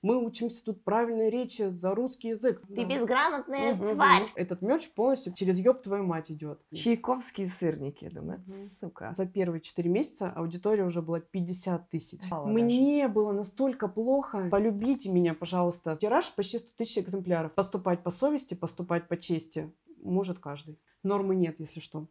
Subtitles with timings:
[0.00, 2.62] Мы учимся тут правильной речи за русский язык.
[2.68, 3.94] Ты безграмотная Мгм.
[3.94, 4.22] тварь.
[4.36, 6.60] Этот мерч полностью через ёб твою мать идет.
[6.72, 8.08] Чайковские сырники.
[8.08, 8.48] Думаю, Мгм.
[8.80, 9.12] сука.
[9.16, 12.20] За первые четыре месяца аудитория уже была 50 тысяч.
[12.30, 14.48] Мне было настолько плохо.
[14.50, 15.96] Полюбите меня, пожалуйста.
[16.00, 17.52] Тираж почти 100 тысяч экземпляров.
[17.54, 19.72] Поступать по совести, поступать по чести
[20.04, 20.78] может каждый.
[21.02, 22.06] Нормы нет, если что.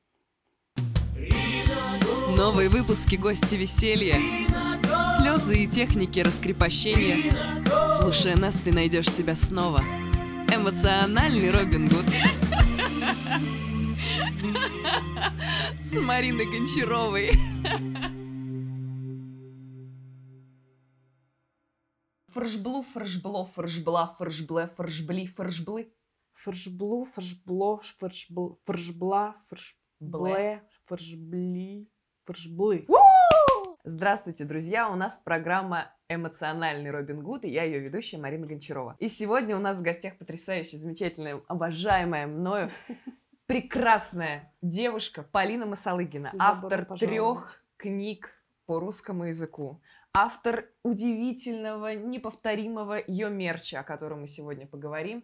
[2.35, 4.46] Новые выпуски «Гости веселья».
[5.17, 7.33] Слезы и техники раскрепощения.
[7.99, 9.81] Слушая нас, ты найдешь себя снова.
[10.53, 12.05] Эмоциональный Робин Гуд.
[15.81, 17.31] С Мариной Гончаровой.
[22.27, 25.91] Фржблу, фржбло, фржбла, фржбле, фржбли, фржблы.
[26.33, 31.89] Фржблу, фржбло, фржбл, фржбла, фржбле, фржбли,
[32.25, 32.85] фржблы.
[33.89, 34.89] Здравствуйте, друзья!
[34.89, 38.97] У нас программа «Эмоциональный Робин Гуд» и я ее ведущая Марина Гончарова.
[38.99, 42.69] И сегодня у нас в гостях потрясающая, замечательная, обожаемая мною
[43.45, 46.97] прекрасная девушка Полина Масалыгина, Добро автор пожаловать.
[46.99, 48.29] трех книг
[48.65, 49.81] по русскому языку,
[50.13, 55.23] автор удивительного, неповторимого ее мерча, о котором мы сегодня поговорим,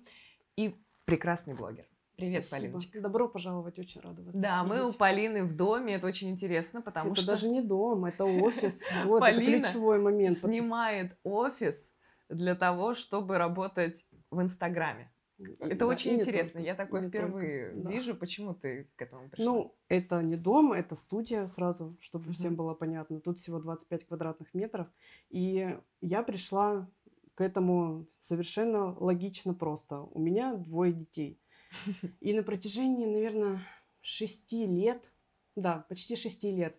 [0.55, 1.83] и прекрасный блогер.
[2.15, 2.73] Привет, Спасибо.
[2.73, 3.01] Полиночка.
[3.01, 4.91] Добро пожаловать, очень рада вас Да, мы у.
[4.91, 8.81] Полины в доме, это очень интересно, потому Это что даже не дом, это офис.
[9.05, 10.37] Вот, это Полина ключевой момент.
[10.37, 11.91] снимает офис
[12.29, 15.11] для того, чтобы работать в Инстаграме.
[15.59, 16.53] Это Да, очень интересно.
[16.53, 17.89] только, Я такое впервые только, да.
[17.89, 18.15] вижу.
[18.15, 19.51] Почему ты к этому пришла?
[19.51, 22.33] Ну, это не дом, это студия сразу, чтобы Мгм.
[22.33, 23.19] всем было понятно.
[23.19, 24.87] Тут всего 25 квадратных метров.
[25.31, 26.87] И я пришла
[27.33, 30.01] к этому совершенно логично просто.
[30.01, 31.39] У меня двое детей.
[32.21, 33.61] И на протяжении, наверное,
[34.01, 35.11] шести лет,
[35.55, 36.77] да, почти шести лет,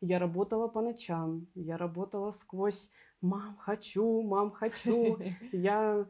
[0.00, 5.18] я работала по ночам, я работала сквозь «мам, хочу, мам, хочу».
[5.52, 6.06] Я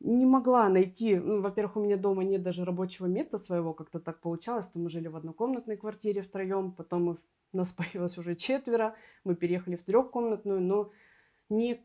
[0.00, 4.20] не могла найти, ну, во-первых, у меня дома нет даже рабочего места своего, как-то так
[4.20, 7.18] получалось, что мы жили в однокомнатной квартире втроем, потом мы,
[7.52, 8.94] нас появилось уже четверо,
[9.24, 10.92] мы переехали в трехкомнатную, но
[11.48, 11.84] не,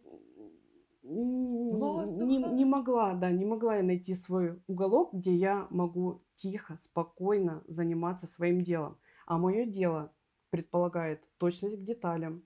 [2.38, 7.64] не, не могла, да, не могла я найти свой уголок, где я могу тихо, спокойно
[7.68, 8.98] заниматься своим делом.
[9.26, 10.12] А мое дело
[10.50, 12.44] предполагает точность к деталям,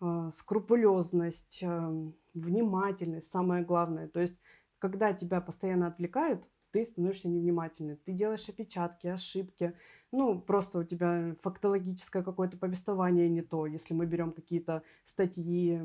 [0.00, 4.08] э, скрупулезность, э, внимательность, самое главное.
[4.08, 4.36] То есть,
[4.78, 7.96] когда тебя постоянно отвлекают, ты становишься невнимательным.
[8.04, 9.74] Ты делаешь опечатки, ошибки.
[10.12, 13.66] Ну, просто у тебя фактологическое какое-то повествование не то.
[13.66, 15.80] Если мы берем какие-то статьи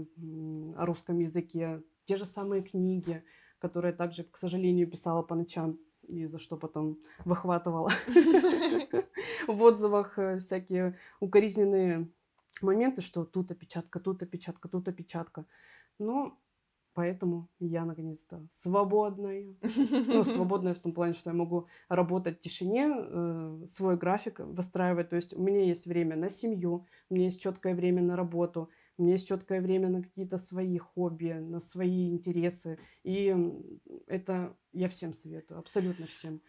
[0.77, 3.23] о русском языке, те же самые книги,
[3.59, 7.91] которые также, к сожалению, писала по ночам, и за что потом выхватывала
[9.47, 12.09] в отзывах э, всякие укоризненные
[12.61, 15.45] моменты, что тут опечатка, тут опечатка, тут опечатка.
[15.99, 16.37] Ну,
[16.93, 19.55] поэтому я наконец-то свободная.
[19.61, 25.09] Ну, свободная в том плане, что я могу работать в тишине, э, свой график выстраивать.
[25.09, 28.69] То есть у меня есть время на семью, у меня есть четкое время на работу,
[28.97, 32.79] у меня есть четкое время на какие-то свои хобби, на свои интересы.
[33.03, 33.35] И
[34.07, 36.41] это я всем советую, абсолютно всем.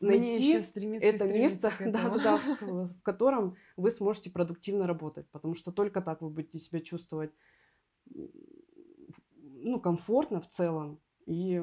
[0.00, 4.86] Мне Найти ещё стремиться это стремиться место, да, да, в, в котором вы сможете продуктивно
[4.86, 7.32] работать, потому что только так вы будете себя чувствовать
[9.36, 11.00] ну, комфортно в целом.
[11.26, 11.62] И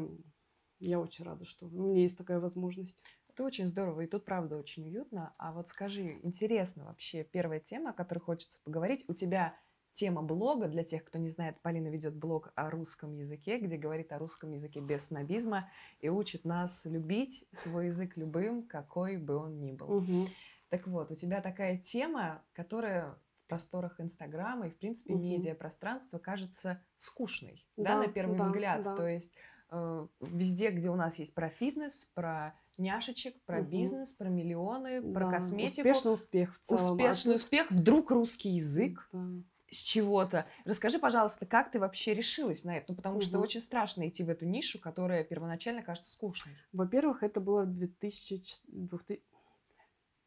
[0.79, 2.95] я очень рада, что у меня есть такая возможность.
[3.29, 5.33] Это очень здорово, и тут правда очень уютно.
[5.37, 9.57] А вот скажи, интересно вообще, первая тема, о которой хочется поговорить, у тебя
[9.97, 14.11] тема блога, для тех, кто не знает, Полина ведет блог о русском языке, где говорит
[14.13, 15.69] о русском языке без снобизма
[15.99, 20.01] и учит нас любить свой язык любым, какой бы он ни был.
[20.01, 20.27] Мгм.
[20.69, 23.15] Так вот, у тебя такая тема, которая
[23.45, 25.23] в просторах Инстаграма и, в принципе, Мгм.
[25.23, 28.83] медиапространства кажется скучной, да, Да, на первый да, взгляд.
[28.83, 28.95] да.
[28.95, 29.33] То есть
[29.69, 33.69] э, везде, где у нас есть про фитнес, про няшечек, про Мгм.
[33.69, 36.81] бизнес, про миллионы, про Да, косметику, Успешный успех в целом.
[36.83, 39.25] А успешный тут- успех, вдруг русский язык Да.
[39.71, 40.45] С чего-то.
[40.65, 42.85] Расскажи, пожалуйста, как ты вообще решилась на это?
[42.89, 43.43] Ну, потому что Мгм.
[43.43, 46.53] очень страшно идти в эту нишу, которая первоначально кажется скучной.
[46.73, 48.59] Во-первых, это было в 2000...
[48.67, 49.21] 2000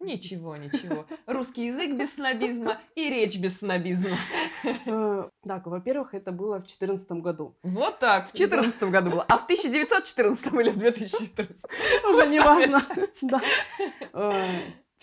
[0.03, 1.05] Ничего, ничего.
[1.27, 4.17] Русский язык без снобизма и речь без снобизма.
[4.87, 7.55] Э, Так, во-первых, это было в 2014 году.
[7.63, 9.25] Вот так, в 2014 году было.
[9.29, 11.65] А в 1914 или в 2014?
[12.09, 12.81] Уже не важно.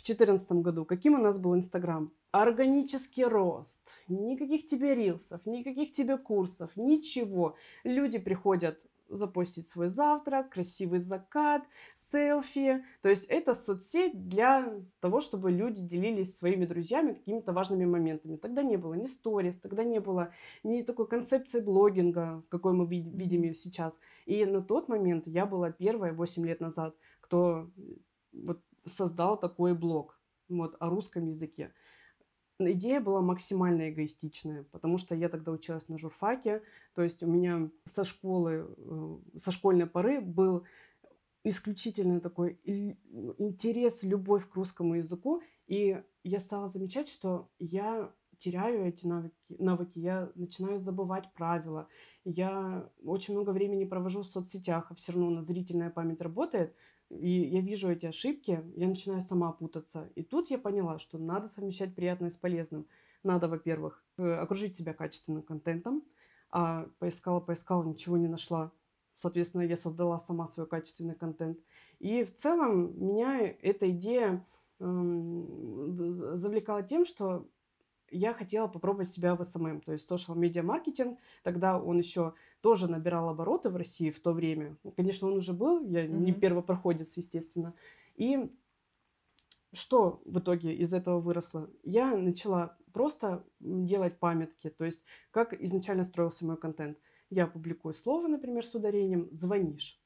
[0.07, 0.13] Да.
[0.13, 0.86] Э, В 2014 году.
[0.86, 2.12] Каким у нас был Инстаграм?
[2.31, 3.81] Органический рост.
[4.07, 7.56] Никаких тебе рилсов, никаких тебе курсов, ничего.
[7.83, 11.63] Люди приходят запостить свой завтрак, красивый закат,
[11.95, 12.83] селфи.
[13.01, 18.36] То есть это соцсеть для того, чтобы люди делились своими друзьями какими-то важными моментами.
[18.38, 20.31] Тогда не было ни сторис, тогда не было
[20.63, 24.00] ни такой концепции блогинга, какой мы видим ее сейчас.
[24.25, 27.69] И на тот момент я была первая, 8 лет назад, кто
[28.33, 30.19] вот создал такой блог
[30.49, 31.73] вот, о русском языке.
[32.59, 36.63] Идея была максимально эгоистичная, потому что я тогда училась на журфаке,
[36.95, 40.63] то есть у меня со школы, э, со школьной поры был
[41.43, 49.05] исключительно такой интерес, любовь к русскому языку, и я стала замечать, что я теряю эти
[49.05, 51.87] навыки, навыки, я начинаю забывать правила,
[52.23, 56.75] я очень много времени провожу в соцсетях, а все равно у нас зрительная память работает,
[57.09, 60.09] и я вижу эти ошибки, я начинаю сама путаться.
[60.15, 62.88] И тут я поняла, что надо совмещать приятное с полезным.
[63.24, 66.04] Надо, во-первых, э, окружить себя качественным контентом,
[66.50, 68.71] а поискала, поискала, ничего не нашла.
[69.15, 71.59] Соответственно, я создала сама свой качественный контент.
[72.00, 74.45] И в целом меня эта идея
[74.80, 77.50] завлекала тем, что
[78.09, 81.19] я хотела попробовать себя в SMM, то есть social media marketing.
[81.44, 84.77] Тогда он еще тоже набирал обороты в России в то время.
[84.95, 86.18] Конечно, он уже был, я mm-hmm.
[86.18, 87.74] не первопроходец, естественно.
[88.15, 88.51] И
[89.74, 91.69] что в итоге из этого выросло?
[91.83, 95.01] Я начала просто делать памятки, то есть
[95.31, 96.98] как изначально строился мой контент.
[97.30, 100.01] Я публикую слово, например, с ударением «звонишь».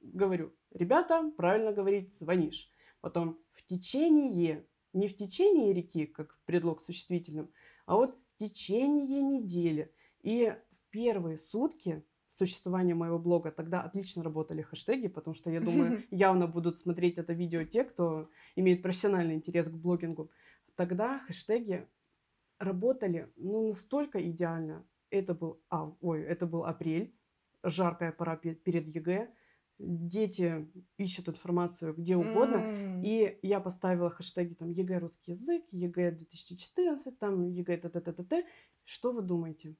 [0.00, 2.68] Говорю, ребята, правильно говорить «звонишь».
[3.00, 7.50] Потом в течение не в течение реки, как предлог существительным,
[7.86, 9.92] а вот в течение недели.
[10.22, 12.02] И в первые сутки
[12.38, 17.32] существования моего блога тогда отлично работали хэштеги, потому что, я думаю, явно будут смотреть это
[17.32, 20.30] видео те, кто имеет профессиональный интерес к блогингу.
[20.76, 21.86] Тогда хэштеги
[22.58, 24.84] работали ну, настолько идеально.
[25.10, 27.14] Это был, а, ой, это был апрель,
[27.62, 29.32] жаркая пора перед ЕГЭ
[29.78, 32.56] дети ищут информацию где угодно.
[32.56, 33.02] Мм.
[33.04, 38.12] И я поставила хэштеги там ЕГЭ русский язык, ЕГЭ 2014, там ЕГЭ т т т
[38.12, 38.46] т т
[38.84, 39.76] Что вы думаете?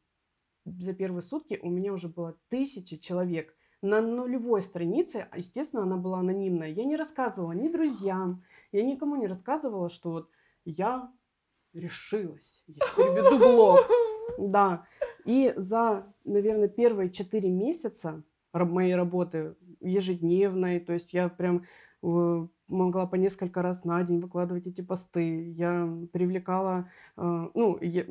[0.65, 3.55] За первые сутки у меня уже было тысячи человек.
[3.83, 6.71] На нулевой странице, а, естественно, она была анонимная.
[6.71, 8.43] Я не рассказывала ни друзьям,
[8.73, 10.31] я никому не рассказывала, что вот
[10.65, 11.13] я
[11.75, 13.81] решилась, я переведу блог.
[14.39, 14.87] Да.
[15.27, 18.25] И за, наверное, первые четыре месяца
[18.63, 21.65] моей работы ежедневной, то есть я прям
[22.03, 25.51] э, могла по несколько раз на день выкладывать эти посты.
[25.53, 28.05] Я привлекала, э, ну, я,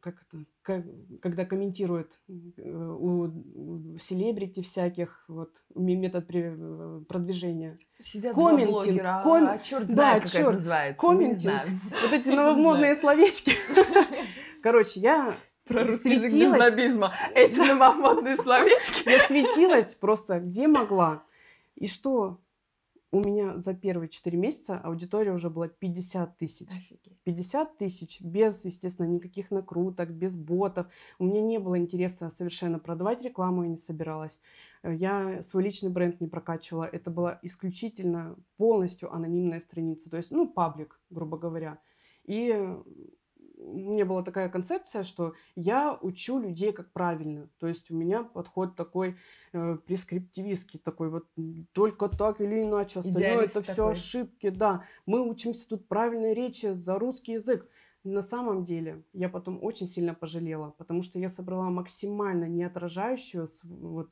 [0.00, 0.84] как это, как,
[1.20, 6.26] когда комментируют э, у селебрити всяких, вот, метод
[7.08, 7.78] продвижения.
[8.00, 9.46] Сидят комментинг, два ком...
[9.48, 11.00] а черт знает, да, как черт, это называется.
[11.00, 11.62] Комментинг,
[12.02, 13.52] вот эти новомодные словечки.
[14.62, 17.12] Короче, я про русский язык без нобизма.
[17.34, 19.08] Эти новомодные словечки.
[19.08, 21.24] Я светилась просто где могла.
[21.74, 22.40] И что?
[23.10, 26.68] У меня за первые 4 месяца аудитория уже была 50 тысяч.
[27.22, 30.88] 50 тысяч без, естественно, никаких накруток, без ботов.
[31.20, 34.40] У меня не было интереса совершенно продавать рекламу, я не собиралась.
[34.82, 36.84] Я свой личный бренд не прокачивала.
[36.84, 40.10] Это была исключительно полностью анонимная страница.
[40.10, 41.78] То есть, ну, паблик, грубо говоря.
[42.24, 42.68] И
[43.64, 47.48] у меня была такая концепция, что я учу людей как правильно.
[47.58, 49.16] То есть у меня подход такой
[49.52, 51.26] э, прескриптивистский, такой вот
[51.72, 54.50] только так или иначе, остальное это все ошибки.
[54.50, 57.68] Да, мы учимся тут правильной речи за русский язык.
[58.04, 63.48] На самом деле я потом очень сильно пожалела, потому что я собрала максимально не отражающую
[63.62, 64.10] вот,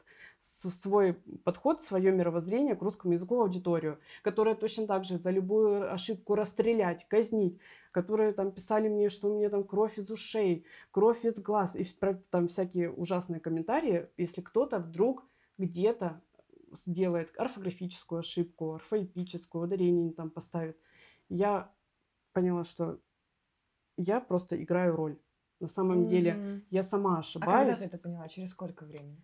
[0.82, 6.34] свой подход, свое мировоззрение к русскому языку аудиторию, которая точно так же за любую ошибку
[6.34, 7.58] расстрелять, казнить,
[7.92, 11.84] которые там писали мне, что у меня там кровь из ушей, кровь из глаз, и
[12.30, 15.24] там всякие ужасные комментарии, если кто-то вдруг
[15.58, 16.20] где-то
[16.72, 20.76] сделает орфографическую ошибку, орфоэпическую, ударение не там поставит.
[21.28, 21.70] Я
[22.32, 22.98] поняла, что
[23.96, 25.18] я просто играю роль.
[25.60, 26.08] На самом mm-hmm.
[26.08, 27.54] деле я сама ошибаюсь.
[27.54, 28.28] А когда ты это поняла?
[28.28, 29.22] Через сколько времени?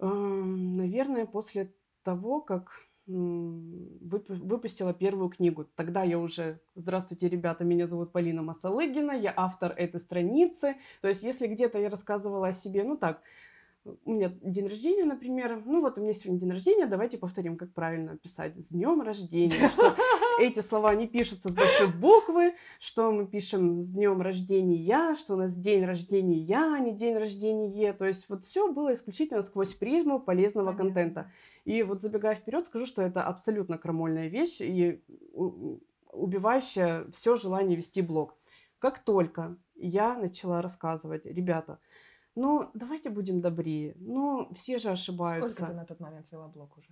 [0.00, 2.72] Наверное, после того, как
[3.08, 5.66] выпустила первую книгу.
[5.74, 10.76] Тогда я уже, здравствуйте, ребята, меня зовут Полина Масалыгина, я автор этой страницы.
[11.00, 13.22] То есть, если где-то я рассказывала о себе, ну так,
[14.04, 15.62] у меня день рождения, например.
[15.64, 18.54] Ну вот у меня сегодня день рождения, давайте повторим, как правильно писать.
[18.58, 19.68] С днем рождения.
[19.68, 19.96] Что
[20.40, 25.36] эти слова не пишутся с большой буквы, что мы пишем с днем рождения, что у
[25.36, 27.92] нас день рождения, а не день рождения.
[27.92, 31.30] То есть вот все было исключительно сквозь призму полезного контента.
[31.68, 35.02] И вот забегая вперед, скажу, что это абсолютно крамольная вещь и
[36.10, 38.34] убивающая все желание вести блог.
[38.78, 41.78] Как только я начала рассказывать, ребята,
[42.34, 43.96] Ну, давайте будем добрее.
[43.98, 45.50] Ну, все же ошибаются.
[45.50, 46.88] Сколько ты на тот момент вела блог уже?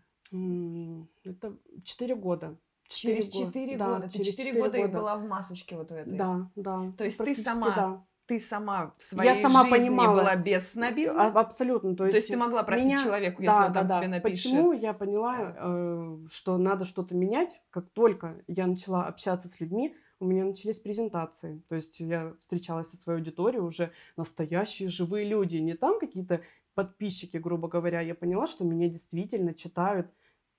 [1.24, 2.56] Это 4 года.
[2.88, 4.08] Через Четыре го- 4 да, года.
[4.08, 4.98] Ты через 4 четыре года и года.
[4.98, 6.16] была в масочке вот в этой.
[6.16, 6.92] Да, да.
[6.98, 8.06] То есть ты сама да.
[8.26, 10.14] Ты сама в своей сама жизни понимала.
[10.20, 11.26] была без снобизма?
[11.28, 11.90] А- Абсолютно.
[11.92, 13.98] То То есть, есть ты могла простить меня- человеку, если да, он да, там да.
[14.00, 14.44] тебе напишет?
[14.52, 19.94] Почему я поняла, э, что надо что-то менять, как только я начала общаться с людьми,
[20.18, 21.62] у меня начались презентации.
[21.68, 26.40] То есть я встречалась со своей аудиторией, уже настоящие живые люди, не там какие-то
[26.74, 28.00] подписчики, грубо говоря.
[28.00, 30.08] Я поняла, что меня действительно читают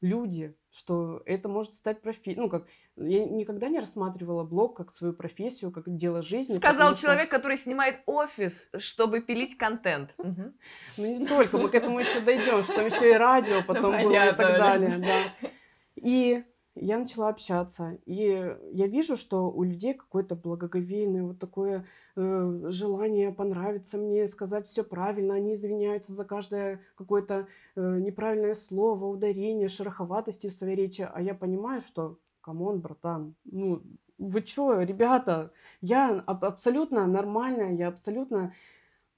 [0.01, 2.36] люди, что это может стать профессией.
[2.36, 6.58] Ну, как я никогда не рассматривала блог как свою профессию, как дело жизни.
[6.58, 10.13] Сказал что- человек, который снимает офис, чтобы пилить контент.
[10.18, 10.54] Мгм.
[10.98, 14.12] Ну, не только, мы к этому еще дойдем, что там еще и радио потом было
[14.12, 14.58] и так да.
[14.58, 14.98] далее.
[14.98, 15.50] Да.
[15.96, 16.44] И
[16.81, 23.31] я начала общаться, и я вижу, что у людей какое-то благоговейное вот такое э, желание
[23.31, 30.48] понравиться мне, сказать все правильно, они извиняются за каждое какое-то э, неправильное слово, ударение, шероховатости
[30.48, 33.81] в своей речи, а я понимаю, что, come on, братан, ну,
[34.17, 38.53] вы чё, ребята, я аб- абсолютно нормальная, я абсолютно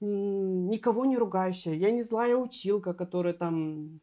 [0.00, 1.74] никого не ругающая.
[1.74, 4.00] Я не злая училка, которая там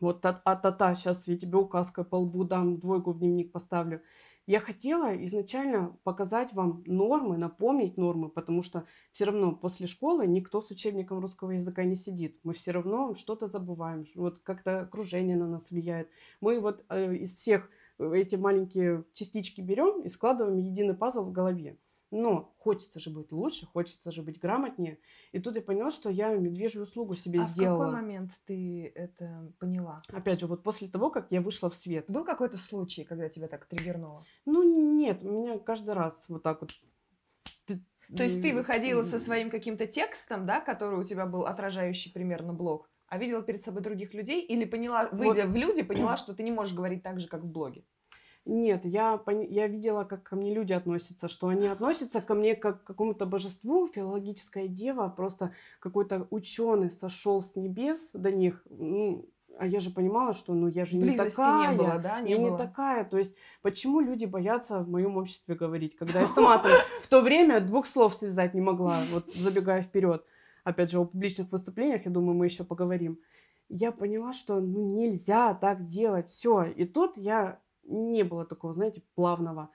[0.00, 4.02] вот та- а-та-та, сейчас я тебе указкой по лбу дам, двойку в дневник поставлю.
[4.46, 10.60] Я хотела изначально показать вам нормы, напомнить нормы, потому что все равно после школы никто
[10.60, 12.40] с учебником русского языка не сидит.
[12.42, 16.08] Мы все равно что-то забываем, вот как-то окружение на нас влияет.
[16.40, 21.32] Мы вот э, из всех э, эти маленькие частички берем и складываем единый пазл в
[21.32, 21.78] голове.
[22.10, 24.98] Но хочется же быть лучше, хочется же быть грамотнее.
[25.30, 27.84] И тут я поняла, что я медвежью услугу себе А в сделала.
[27.84, 30.02] какой момент ты это поняла?
[30.08, 32.06] Опять же, вот после того, как я вышла в свет.
[32.08, 34.24] Был какой-то случай, когда тебя так триггернуло?
[34.44, 34.62] Ну,
[34.98, 36.70] нет, у меня каждый раз вот так вот.
[38.16, 42.52] То есть ты выходила со своим каким-то текстом, да, который у тебя был отражающий примерно
[42.52, 46.42] блог, а видела перед собой других людей, или поняла, выйдя в люди, поняла, что ты
[46.42, 47.84] не можешь говорить так же, как в блоге?
[48.50, 52.82] Нет, я, я видела, как ко мне люди относятся, что они относятся ко мне как
[52.82, 58.60] к какому-то божеству, филологическая дева, просто какой-то ученый сошел с небес до них.
[58.68, 59.24] Ну,
[59.56, 61.70] а я же понимала, что ну я же не Близости такая.
[61.70, 62.20] не было, да?
[62.22, 62.50] Не я было.
[62.50, 63.04] не такая.
[63.04, 67.20] То есть, почему люди боятся в моем обществе говорить, когда я сама там в то
[67.20, 70.24] время двух слов связать не могла, вот забегая вперед.
[70.64, 73.20] Опять же, о публичных выступлениях, я думаю, мы еще поговорим.
[73.68, 76.64] Я поняла, что ну нельзя так делать, все.
[76.64, 79.70] И тут я не было такого, знаете, плавного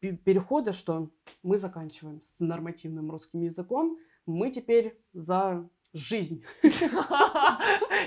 [0.00, 1.10] пе- перехода, что
[1.42, 6.44] мы заканчиваем с нормативным русским языком, мы теперь за жизнь.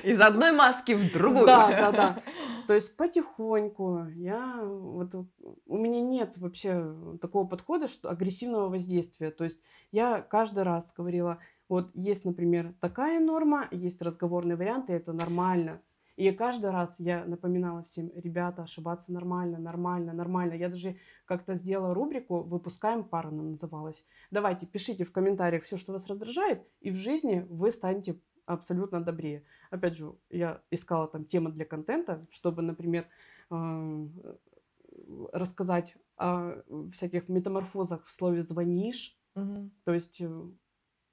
[0.03, 1.45] Из одной маски в другую.
[1.45, 2.24] Да, да, да.
[2.67, 5.13] То есть потихоньку я вот
[5.65, 9.31] у меня нет вообще такого подхода, что агрессивного воздействия.
[9.31, 9.60] То есть
[9.91, 15.81] я каждый раз говорила, вот есть, например, такая норма, есть разговорный вариант, и это нормально.
[16.15, 20.53] И каждый раз я напоминала всем, ребята, ошибаться нормально, нормально, нормально.
[20.53, 24.06] Я даже как-то сделала рубрику «Выпускаем пар», она называлась.
[24.30, 29.44] Давайте, пишите в комментариях все, что вас раздражает, и в жизни вы станете абсолютно добрее.
[29.70, 33.08] Опять же, я искала там темы для контента, чтобы, например,
[35.32, 39.18] рассказать о всяких метаморфозах в слове «звонишь».
[39.34, 39.72] Мгм.
[39.86, 40.44] То есть э,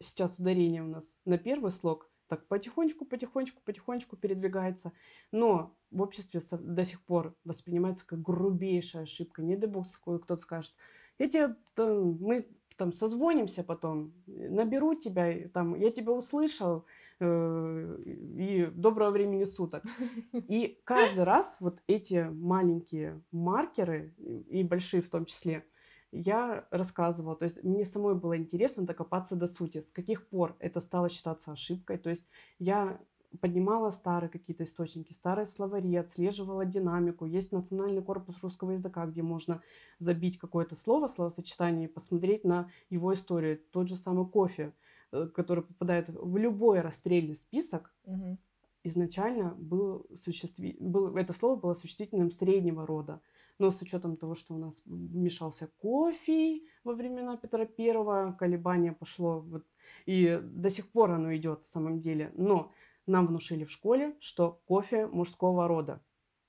[0.00, 4.92] сейчас ударение у нас на первый слог, так потихонечку, потихонечку, потихонечку передвигается.
[5.32, 9.42] Но в обществе до сих пор воспринимается как грубейшая ошибка.
[9.42, 10.72] Не дай бог, кто-то скажет,
[11.18, 16.84] я тебе, мы там созвонимся потом, наберу тебя, там, я тебя услышал,
[17.18, 19.82] э, и доброго времени суток.
[20.32, 24.14] И каждый раз вот эти маленькие маркеры,
[24.48, 25.66] и большие в том числе,
[26.12, 27.36] я рассказывала.
[27.36, 31.52] То есть мне самой было интересно докопаться до сути, с каких пор это стало считаться
[31.52, 31.98] ошибкой.
[31.98, 32.24] То есть
[32.58, 33.00] я
[33.40, 37.26] поднимала старые какие-то источники, старые словари, отслеживала динамику.
[37.26, 39.60] Есть национальный корпус русского языка, где можно
[39.98, 43.60] забить какое-то слово, словосочетание и посмотреть на его историю.
[43.70, 44.72] Тот же самый кофе,
[45.12, 47.92] э, который попадает в любой расстрельный список,
[48.82, 50.76] изначально был существи...
[50.80, 51.16] был...
[51.16, 53.20] это слово было существительным среднего рода.
[53.58, 59.40] Но с учетом того, что у нас вмешался кофе во времена Петра Первого, колебание пошло,
[59.40, 59.64] вот,
[60.06, 62.30] и до сих пор оно идет в самом деле.
[62.34, 62.72] Но
[63.06, 66.00] нам внушили в школе, что кофе мужского рода.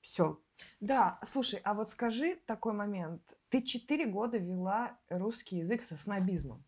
[0.02, 0.40] Все.
[0.80, 3.22] Да, слушай, а вот скажи такой момент.
[3.50, 6.64] Ты четыре года вела русский язык со снобизмом.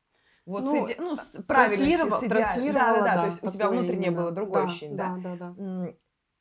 [0.45, 3.51] Вот Ну, с, иде- ну, с правильностью, с идеаль- Да, да, да, то есть у
[3.51, 4.23] тебя внутреннее именно.
[4.23, 5.17] было другое да, ощущение, да?
[5.21, 5.93] Да, да, да.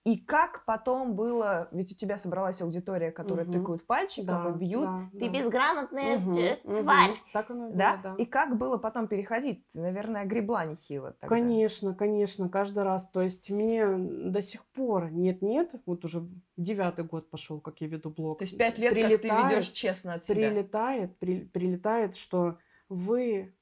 [0.04, 3.52] И как потом было, ведь у тебя собралась аудитория, которая Мгм.
[3.52, 5.28] тыкают пальчиком Да, и бьют, да, ты да.
[5.28, 6.83] безграмотная мгм.
[6.83, 7.97] тварь, Так оно и было, да?
[8.02, 8.14] да.
[8.16, 9.62] И как было потом переходить?
[9.73, 11.28] Ты, наверное, гребла нехило тогда.
[11.28, 13.11] Конечно, конечно, каждый раз.
[13.11, 16.26] То есть мне до сих пор нет-нет, вот уже
[16.57, 18.38] девятый год пошел, как я веду блог.
[18.38, 20.35] То есть пять лет, как ты Прилетает, ведешь честно от себя.
[20.49, 22.57] Прилетает, при- прилетает, что
[22.88, 23.54] вы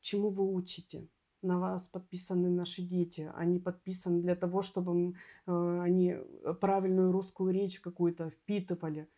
[0.00, 1.06] чему вы учите?
[1.42, 3.30] На вас подписаны наши дети.
[3.34, 5.14] Они подписаны для того, чтобы
[5.46, 6.16] э, они
[6.60, 9.08] правильную русскую речь какую-то впитывали.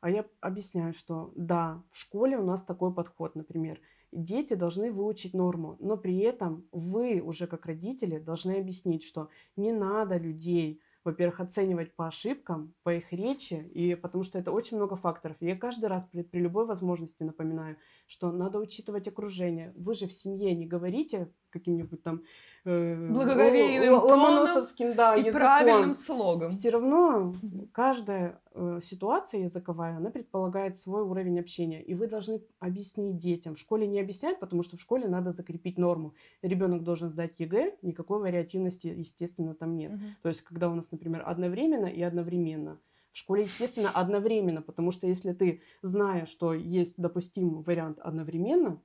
[0.00, 3.80] А я объясняю, что да, в школе у нас такой подход, например.
[4.12, 9.72] Дети должны выучить норму, но при этом вы уже как родители должны объяснить, что не
[9.72, 14.96] надо людей, во-первых, оценивать по ошибкам, по их речи, и потому что это очень много
[14.96, 15.36] факторов.
[15.40, 17.76] Я каждый раз при, при любой возможности напоминаю,
[18.06, 19.72] что надо учитывать окружение.
[19.76, 22.22] Вы же в семье не говорите каким-нибудь там
[22.64, 25.40] э, Благоговейным л- ломоносовским, да, И языком.
[25.40, 26.52] правильным слогом.
[26.52, 27.34] Все равно
[27.72, 31.82] каждая э, ситуация языковая, она предполагает свой уровень общения.
[31.82, 33.54] И вы должны объяснить детям.
[33.54, 36.14] В школе не объяснять, потому что в школе надо закрепить норму.
[36.42, 39.92] Ребенок должен сдать ЕГЭ, никакой вариативности, естественно, там нет.
[39.92, 40.02] Мгм.
[40.22, 42.78] То есть, когда у нас, например, одновременно и одновременно.
[43.16, 48.82] В школе, естественно, одновременно, потому что если ты, зная, что есть допустимый вариант одновременно,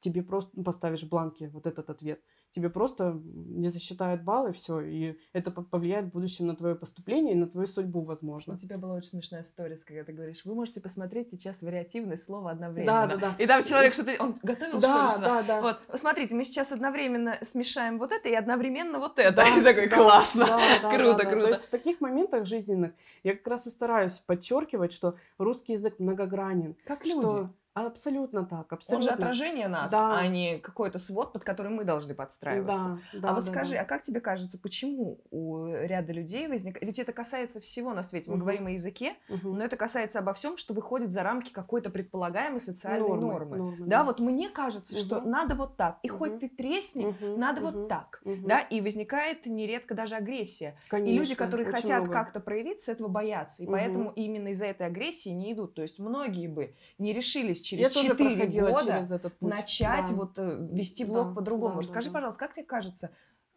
[0.00, 2.20] тебе просто поставишь в бланке вот этот ответ,
[2.54, 7.34] тебе просто не засчитают баллы, все, и это по- повлияет в будущем на твое поступление
[7.34, 8.56] и на твою судьбу, У возможно.
[8.58, 12.50] тебя была очень смешная история, когда ты говоришь, вы можете посмотреть сейчас вариативное слово Да,
[12.52, 13.06] одновременно.
[13.06, 13.34] да, да.
[13.38, 14.16] И там человек что-то...
[14.20, 15.24] Он готовил, что Да, что-то?
[15.26, 15.60] да, да.
[15.62, 19.36] Вот, посмотрите, мы сейчас одновременно смешаем вот это и одновременно вот это.
[19.36, 21.30] Да, и такой, да, классно, да, да, круто, да, да.
[21.30, 21.46] круто.
[21.46, 22.92] То есть в таких моментах жизненных
[23.24, 26.76] я как раз и стараюсь подчеркивать, что русский язык многогранен.
[26.84, 27.48] как что- люди.
[27.86, 29.02] Абсолютно так, Он абсолютно.
[29.02, 30.18] же отражение нас, Да.
[30.18, 32.90] а не какой-то свод, под который мы должны подстраиваться.
[32.90, 33.80] Да, да, а вот да, скажи, да.
[33.82, 36.84] а как тебе кажется, почему у ряда людей возникает...
[36.86, 38.30] Ведь это касается всего на свете.
[38.30, 38.40] Мы Мгм.
[38.40, 39.58] говорим о языке, Мгм.
[39.58, 43.56] но это касается обо всем, что выходит за рамки какой-то предполагаемой социальной Нормы, нормы.
[43.58, 45.30] нормы, Да, вот мне кажется, что Мгм.
[45.30, 45.98] надо вот так.
[46.02, 46.40] И хоть Мгм.
[46.40, 48.20] ты тресни, Мгм, надо мгм, вот так.
[48.24, 48.48] мгм.
[48.48, 50.78] Да, и возникает нередко даже агрессия.
[51.04, 53.62] И люди, Конечно, которые хотят как-то проявиться, этого боятся.
[53.62, 53.72] И Мгм.
[53.72, 55.74] поэтому именно из-за этой агрессии не идут.
[55.74, 59.50] То есть многие бы не решились через тоже 4 проходила года через этот путь.
[59.54, 60.14] начать Да.
[60.14, 61.76] вот э, вести блог Да, по-другому.
[61.76, 62.14] да, Расскажи, да, да.
[62.14, 63.10] пожалуйста, как тебе кажется,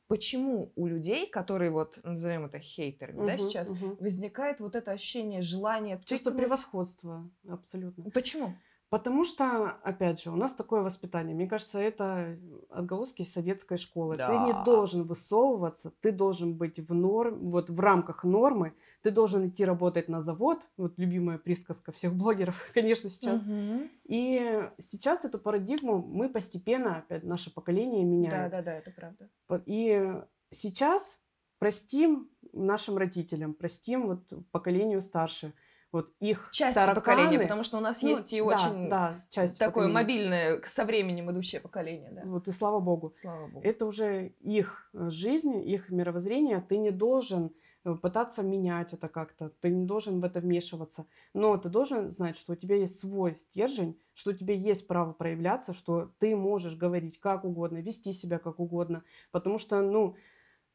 [0.08, 3.98] почему у людей, которые вот, назовем это хейтерами, да, Мгм, сейчас, мгм.
[4.00, 6.46] возникает вот это ощущение, желание Чувство тыкнуть?
[6.46, 8.04] превосходства, абсолютно.
[8.12, 8.54] Почему?
[8.90, 11.34] Потому что, опять же, у нас такое воспитание.
[11.34, 12.38] Мне кажется, это
[12.70, 14.18] отголоски советской школы.
[14.18, 14.38] Ты Да.
[14.40, 18.74] не должен высовываться, ты должен быть в норм, вот в рамках нормы.
[19.02, 20.60] Ты должен идти работать на завод.
[20.78, 23.42] Вот любимая присказка всех блогеров, конечно, сейчас.
[23.42, 23.90] Мгм.
[24.06, 28.52] И сейчас эту парадигму мы постепенно, опять наше поколение Да, меняет.
[28.52, 29.30] да, да, это правда.
[29.66, 30.14] И
[30.52, 31.18] сейчас
[31.60, 35.54] простим нашим родителям, простим вот поколению старше,
[35.92, 36.96] вот их Часть тараканы.
[37.02, 39.94] поколения, потому что у нас Ну, есть и да, очень да, часть такое поколения.
[39.94, 42.22] мобильное, со временем идущее поколение, да.
[42.26, 43.14] Вот и слава богу.
[43.22, 43.62] Слава богу.
[43.66, 46.62] Это уже их жизнь, их мировоззрение.
[46.68, 47.52] Ты не должен
[47.84, 49.50] пытаться менять это как-то.
[49.62, 51.06] Ты не должен в это вмешиваться.
[51.34, 55.14] Но ты должен знать, что у тебя есть свой стержень, что у тебя есть право
[55.14, 59.04] проявляться, что ты можешь говорить как угодно, вести себя как угодно.
[59.32, 60.16] Потому что, ну,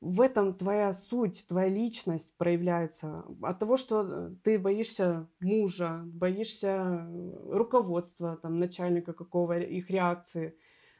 [0.01, 3.25] в этом твоя суть, твоя личность проявляется.
[3.43, 10.57] От того, что э, ты боишься мужа, боишься э, руководства, там, начальника какого, их реакции.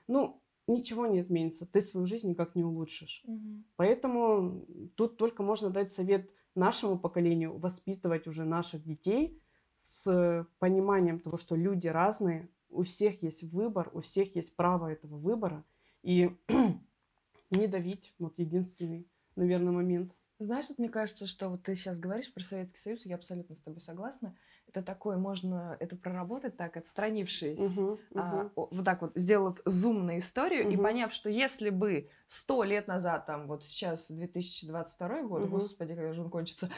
[0.09, 1.67] Ну, ничего не изменится.
[1.67, 3.23] Ты свою жизнь никак не улучшишь.
[3.25, 3.65] Мгм.
[3.77, 9.41] Поэтому тут только можно дать совет нашему поколению воспитывать уже наших детей
[9.83, 15.17] с пониманием того, что люди разные, у всех есть выбор, у всех есть право этого
[15.17, 15.65] выбора.
[16.03, 16.31] И
[17.51, 20.13] не давить, вот единственный, наверное, момент.
[20.39, 23.63] Знаешь, вот мне кажется, что вот ты сейчас говоришь про Советский Союз, я абсолютно с
[23.63, 24.37] тобой согласна.
[24.69, 30.07] Это такое, можно это проработать так, отстранившись, Мгм, а, о- вот так вот, сделав зум
[30.07, 30.83] на историю и Мгм.
[30.83, 35.51] поняв, что если бы сто лет назад, там, вот сейчас 2022 год, Мгм.
[35.51, 36.69] господи, когда же он кончится,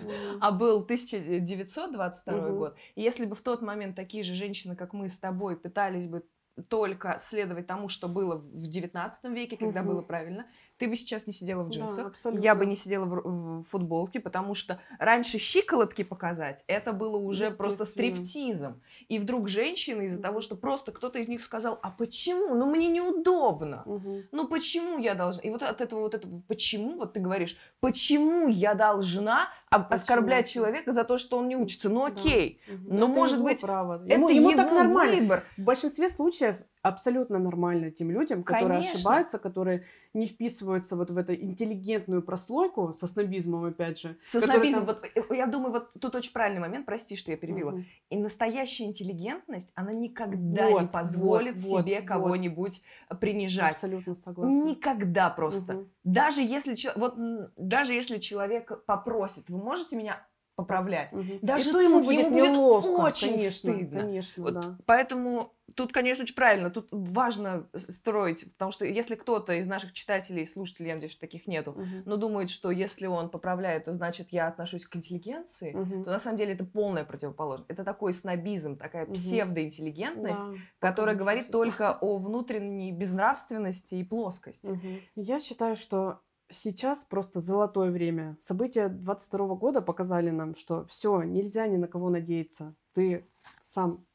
[0.00, 0.40] Мгм.
[0.40, 2.56] а был 1922 Мгм.
[2.58, 6.06] год, и если бы в тот момент такие же женщины, как мы с тобой, пытались
[6.08, 6.24] бы
[6.68, 9.88] только следовать тому, что было в 19 веке, когда Мгм.
[9.88, 10.46] было правильно,
[10.78, 12.42] ты бы сейчас не сидела в Да, джинсах, абсолютно.
[12.42, 17.50] я бы не сидела в, в футболке, потому что раньше щиколотки показать, это было уже
[17.50, 18.80] просто стриптизом.
[19.08, 22.54] И вдруг женщины из-за того, что просто кто-то из них сказал, а почему?
[22.54, 23.82] Ну мне неудобно.
[23.86, 24.22] Мгм.
[24.32, 25.42] Ну почему я должна?
[25.42, 30.48] И вот от этого вот этого почему, вот ты говоришь, почему я должна об- оскорблять
[30.48, 31.88] человека за то, что он не учится?
[31.88, 32.20] Ну Да.
[32.20, 32.84] окей, Мгм.
[32.98, 34.02] Но, Это может быть, право.
[34.04, 35.20] это Ему, ему так нормально.
[35.20, 35.44] выбор.
[35.56, 38.98] В большинстве случаев абсолютно нормально тем людям, которые Конечно.
[38.98, 44.18] ошибаются, которые не вписываются вот в эту интеллигентную прослойку со снобизмом, опять же.
[44.26, 47.38] Со снобизмом, там- вот, э, я думаю, вот тут очень правильный момент, прости, что я
[47.38, 47.70] перебила.
[47.70, 47.86] Мгм.
[48.10, 52.82] И настоящая интеллигентность, она никогда Вот, не позволит вот, себе вот, кого-нибудь
[53.18, 53.72] принижать.
[53.72, 54.54] Абсолютно согласна.
[54.54, 55.72] Никогда просто.
[55.72, 55.90] Мгм.
[56.04, 57.14] Даже если вот
[57.56, 61.12] даже если человек попросит, вы можете меня поправлять.
[61.12, 61.38] Мгм.
[61.40, 64.00] Даже И то ему будет ему будет неловко, очень конечно, стыдно.
[64.00, 64.78] Конечно, Вот да.
[64.84, 66.70] Поэтому тут, конечно, очень правильно.
[66.70, 71.20] Тут важно строить, потому что если кто-то из наших читателей и слушателей, я надеюсь, что
[71.22, 72.02] таких нету, Мгм.
[72.04, 76.04] но думает, что если он поправляет, то значит я отношусь к интеллигенции, Мгм.
[76.04, 77.70] то на самом деле это полная противоположность.
[77.70, 79.14] Это такой снобизм, такая Мгм.
[79.14, 84.68] псевдоинтеллигентность, Да, которая говорит только о внутренней безнравственности и плоскости.
[84.70, 85.00] Мгм.
[85.16, 88.36] Я считаю, что сейчас просто золотое время.
[88.40, 92.74] События 22 года показали нам, что все, нельзя ни на кого надеяться.
[92.92, 93.26] Ты
[93.66, 94.06] сам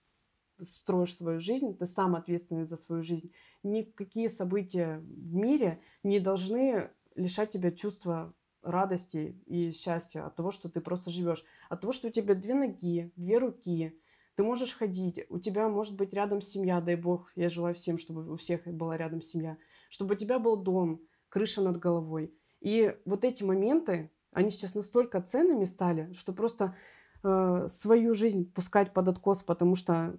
[0.66, 3.32] строишь свою жизнь, ты сам ответственный за свою жизнь.
[3.64, 10.70] Никакие события в мире не должны лишать тебя чувства радости и счастья от того, что
[10.70, 13.98] ты просто живешь, от того, что у тебя две ноги, две руки,
[14.36, 18.32] ты можешь ходить, у тебя может быть рядом семья, дай бог, я желаю всем, чтобы
[18.32, 19.58] у всех была рядом семья,
[19.90, 22.34] чтобы у тебя был дом, крыша над головой.
[22.62, 26.76] И вот эти моменты, они сейчас настолько ценными стали, что просто
[27.24, 30.18] э, свою жизнь пускать под откос, потому что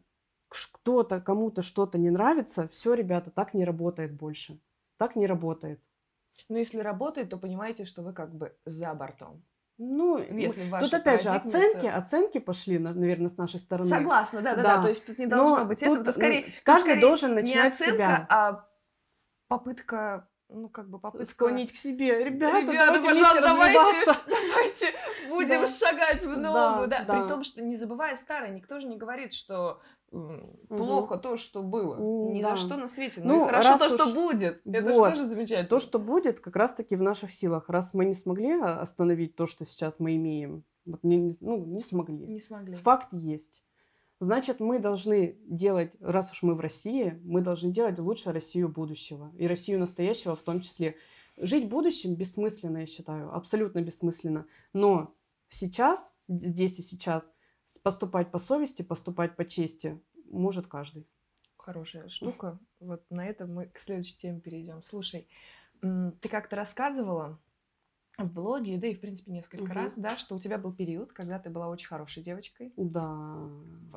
[0.51, 4.61] кто-то, кому-то что-то не нравится, все, ребята, так не работает больше.
[4.99, 5.81] Так не работает.
[6.49, 9.43] Но если работает, то понимаете, что вы как бы за бортом.
[9.79, 13.89] Ну, Ну, Если в тут опять же оценки, это- оценки пошли, наверное, с нашей стороны.
[13.89, 14.77] Согласна, да, да, Да.
[14.77, 14.83] да.
[14.83, 15.97] То есть тут не Но должно быть этого.
[15.97, 18.27] тут, Тут скорее, ну, каждый скорее должен не начинать с оценка, себя.
[18.29, 18.69] а
[19.49, 22.25] попытка, ну как бы попытка Склонить к себе.
[22.25, 24.93] Ребята, Ребята, давайте пожалуйста, давайте, давайте
[25.29, 25.67] будем Да.
[25.69, 26.87] шагать в Да, ногу.
[26.89, 27.21] Да, да.
[27.23, 29.81] При том, что не забывая старое, никто же не говорит, что
[30.69, 32.31] плохо то, что было.
[32.33, 32.51] Ни да.
[32.51, 33.21] за что на свете.
[33.25, 34.61] Ну, Ну, и хорошо то, что уж- будет.
[34.65, 35.11] Это Вот.
[35.11, 35.69] же тоже замечательно.
[35.69, 37.69] То, что будет, как раз-таки в наших силах.
[37.69, 41.65] Раз мы не смогли а, остановить то, что сейчас мы имеем, вот не, не- ну,
[41.65, 42.27] не смогли.
[42.27, 42.75] не смогли.
[42.75, 43.63] Факт есть.
[44.23, 49.33] Значит, мы должны делать, раз уж мы в России, мы должны делать лучше Россию будущего.
[49.39, 50.97] И Россию настоящего в том числе.
[51.39, 54.45] Жить будущим бессмысленно, я считаю, абсолютно бессмысленно.
[54.75, 55.15] Но
[55.49, 57.25] сейчас, здесь и сейчас,
[57.83, 61.07] поступать по совести, поступать по чести может каждый.
[61.57, 62.59] Хорошая штука.
[62.79, 64.83] Вот на этом мы к следующей теме перейдем.
[64.83, 65.29] Слушай,
[65.81, 67.39] ты как-то рассказывала
[68.19, 69.73] в блоге, да и в принципе несколько Мгм.
[69.73, 72.73] раз, да, что у тебя был период, когда ты была очень хорошей девочкой.
[72.77, 73.49] Да.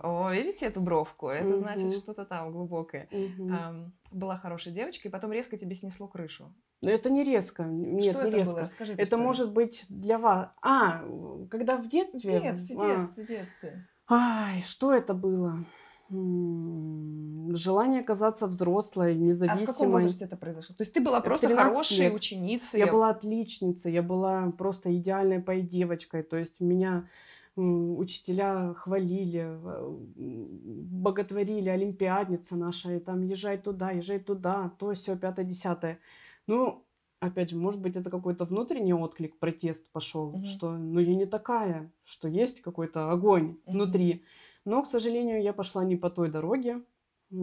[0.02, 1.28] О, видите эту бровку?
[1.30, 1.60] Это Мгм.
[1.60, 3.10] значит что-то там глубокое.
[3.50, 6.54] Ам, была хорошей девочкой, потом резко тебе снесло крышу.
[6.84, 7.64] Но это не резко.
[7.64, 8.52] Нет, что не это резко.
[8.54, 8.62] было?
[8.62, 8.92] Расскажи.
[8.94, 9.26] эту Это историю.
[9.26, 10.50] может быть для вас.
[10.62, 11.04] А,
[11.50, 12.40] когда в в детстве.
[12.42, 12.98] детстве, А.
[12.98, 13.88] детстве, детстве.
[14.10, 15.66] Ай, что это было?
[17.56, 19.92] Желание оказаться взрослой, А в каком независимой.
[20.04, 20.76] возрасте это произошло?
[20.76, 22.14] То есть ты была просто 13 хорошей лет.
[22.14, 22.80] ученицей.
[22.80, 26.24] Я была отличницей, я была просто идеальной пой девочкой.
[26.24, 27.08] То есть меня
[27.56, 29.58] учителя хвалили,
[30.16, 36.00] боготворили, олимпиадница наша, и там езжай туда, езжай туда, то все, пятое, десятое.
[36.48, 36.86] Ну,
[37.20, 40.46] опять же, может быть, это какой-то внутренний отклик, протест пошел, Мгм.
[40.46, 43.74] что ну я не такая, что есть какой-то огонь Мгм.
[43.74, 44.26] внутри.
[44.66, 46.84] Но, к сожалению, я пошла не по той дороге.
[47.32, 47.40] Я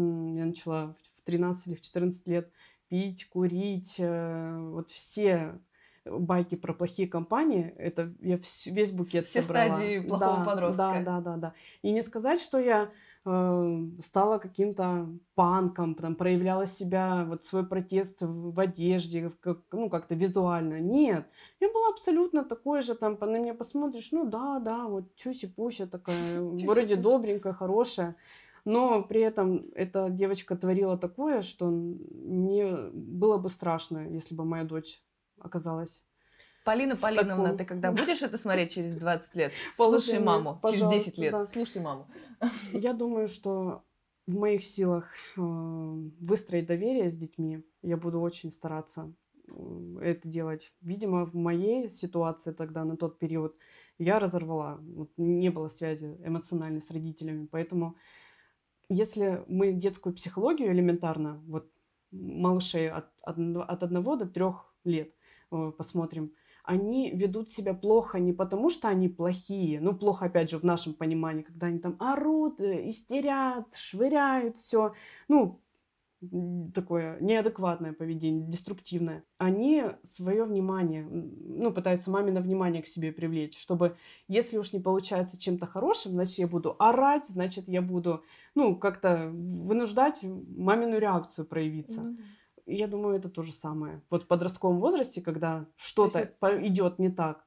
[0.46, 2.50] начала в 13 или в 14 лет
[2.88, 3.94] пить, курить.
[3.98, 5.58] э, Вот все
[6.04, 9.76] байки про плохие компании, это я весь букет Все собрала.
[9.76, 10.84] стадии плохого Да, подростка.
[10.84, 11.54] Да, да, да, да.
[11.82, 12.90] И не сказать, что я
[13.24, 19.88] э, стала каким-то панком, там, проявляла себя, вот свой протест в, в одежде, как, ну,
[19.90, 20.80] как-то визуально.
[20.80, 21.26] Нет,
[21.61, 26.40] я была абсолютно такой же, там, на меня посмотришь, ну да, да, вот чуси-пуся такая,
[26.66, 28.16] вроде добренькая, хорошая.
[28.64, 34.64] Но при этом эта девочка творила такое, что мне было бы страшно, если бы моя
[34.64, 35.02] дочь
[35.40, 36.04] оказалась.
[36.64, 39.53] Полина Полиновна, таком- ты когда будешь это смотреть через 20 лет?
[39.77, 40.61] Положи Слушай маму.
[40.62, 41.33] Через пожалуйста, 10 лет.
[41.33, 41.44] да.
[41.44, 42.07] Слушай маму.
[42.73, 43.83] Я думаю, что
[44.27, 47.64] в моих силах э, выстроить доверие с детьми.
[47.83, 49.12] Я буду очень стараться
[49.49, 50.73] э, это делать.
[50.83, 53.57] Видимо, в моей ситуации тогда, на тот период,
[53.99, 54.79] я разорвала.
[54.83, 57.46] Вот не было связи эмоциональной с родителями.
[57.51, 57.96] Поэтому,
[58.88, 61.70] если мы детскую психологию элементарно, вот
[62.12, 65.14] малышей от, одно- от одного до трех лет
[65.53, 66.33] э, посмотрим,
[66.70, 70.94] они ведут себя плохо не потому, что они плохие, ну, плохо, опять же, в нашем
[70.94, 74.92] понимании, когда они там орут, э, истерят, швыряют все.
[75.26, 75.61] Ну,
[76.74, 83.96] такое неадекватное поведение, деструктивное, они свое внимание, ну, пытаются мамино внимание к себе привлечь, чтобы,
[84.28, 88.22] если уж не получается чем-то хорошим, значит, я буду орать, значит, я буду,
[88.54, 92.02] ну, как-то вынуждать мамину реакцию проявиться.
[92.02, 92.18] Mm-hmm.
[92.66, 94.03] Я думаю, это то же самое.
[94.11, 96.66] Вот в подростковом возрасте, когда что-то есть...
[96.66, 97.46] идет не так,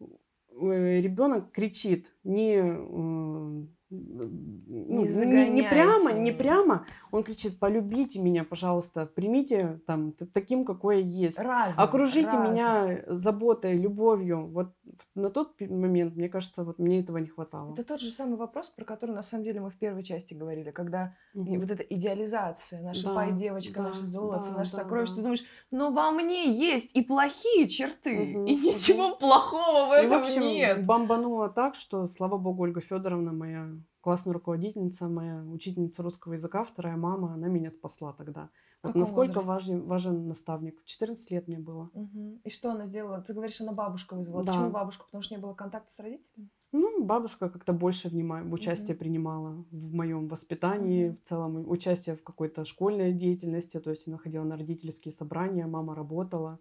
[0.00, 3.66] э, ребенок кричит не
[4.08, 11.02] ну, не, не, прямо, не прямо, он кричит, полюбите меня, пожалуйста, примите там таким, какой
[11.02, 12.52] я есть, разум, окружите разум.
[12.52, 14.46] меня заботой, любовью.
[14.46, 14.72] Вот
[15.14, 17.72] на тот момент, мне кажется, вот мне этого не хватало.
[17.72, 20.70] Это тот же самый вопрос, про который на самом деле мы в первой части говорили,
[20.70, 21.56] когда угу.
[21.60, 25.16] вот эта идеализация, наша да, пай девочка, да, наше золото, да, наше да, сокровище, да.
[25.16, 29.18] ты думаешь, но во мне есть и плохие черты, угу, и ничего угу.
[29.18, 30.84] плохого в этом и, в общем, нет.
[30.84, 33.68] Бомбануло так, что, слава богу, Ольга Федоровна моя
[34.06, 38.50] классная руководительница, моя учительница русского языка, вторая мама, она меня спасла тогда.
[38.84, 40.80] Вот насколько важен, важен наставник.
[40.84, 41.90] 14 лет мне было.
[41.92, 42.40] Угу.
[42.44, 43.20] И что она сделала?
[43.20, 44.44] Ты говоришь, она бабушку вызвала.
[44.44, 44.52] Да.
[44.52, 45.04] Почему бабушка?
[45.06, 46.50] Потому что не было контакта с родителями?
[46.70, 49.00] Ну, бабушка как-то больше внимания, участие угу.
[49.00, 51.18] принимала в моем воспитании, угу.
[51.24, 53.80] в целом участие в какой-то школьной деятельности.
[53.80, 56.60] То есть она ходила на родительские собрания, мама работала.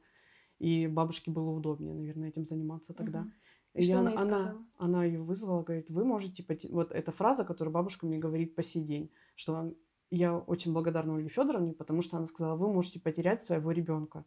[0.58, 3.20] И бабушке было удобнее, наверное, этим заниматься тогда.
[3.20, 3.30] Угу.
[3.76, 6.44] И она, она, она ее вызвала, говорит, вы можете...
[6.44, 6.70] Поте...
[6.70, 9.74] Вот эта фраза, которую бабушка мне говорит по сей день, что
[10.12, 14.24] я очень благодарна Ольге Федоровне, потому что она сказала, вы можете потерять своего ребенка.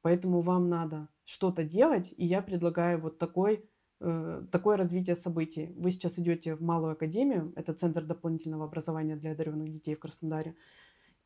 [0.00, 3.68] Поэтому вам надо что-то делать, и я предлагаю вот такой,
[4.00, 5.74] э, такое развитие событий.
[5.76, 10.54] Вы сейчас идете в Малую Академию, это Центр дополнительного образования для одаренных детей в Краснодаре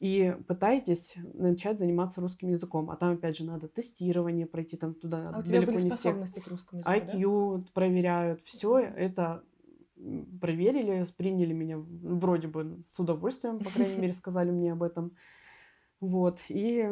[0.00, 2.90] и пытаетесь начать заниматься русским языком.
[2.90, 5.30] А там, опять же, надо тестирование пройти там туда.
[5.32, 7.64] А у тебя были способности к русскому языку, IQ да?
[7.74, 8.40] проверяют.
[8.44, 9.44] Все это
[10.40, 15.12] проверили, приняли меня вроде бы с удовольствием, по крайней мере, сказали мне об этом.
[16.00, 16.38] Вот.
[16.48, 16.88] И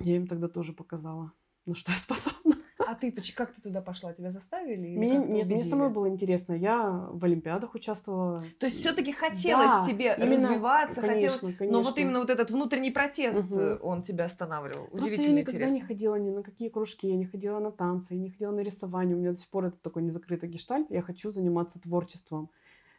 [0.00, 1.32] я им тогда тоже показала,
[1.66, 2.55] на что я способна.
[2.96, 4.12] А ты как ты туда пошла?
[4.14, 4.96] Тебя заставили?
[4.96, 6.54] Мне, нет, мне самой было интересно.
[6.54, 8.42] Я в Олимпиадах участвовала.
[8.58, 11.56] То есть все-таки хотелось да, тебе именно, развиваться, конечно, хотелось.
[11.58, 11.78] Конечно.
[11.78, 13.60] Но вот именно вот этот внутренний протест, угу.
[13.82, 14.86] он тебя останавливал.
[14.86, 15.74] Просто Удивительно я никогда интересно.
[15.74, 18.60] не ходила ни на какие кружки, я не ходила на танцы, я не ходила на
[18.60, 19.14] рисование.
[19.14, 20.90] У меня до сих пор это такой незакрытый гештальт.
[20.90, 22.48] Я хочу заниматься творчеством.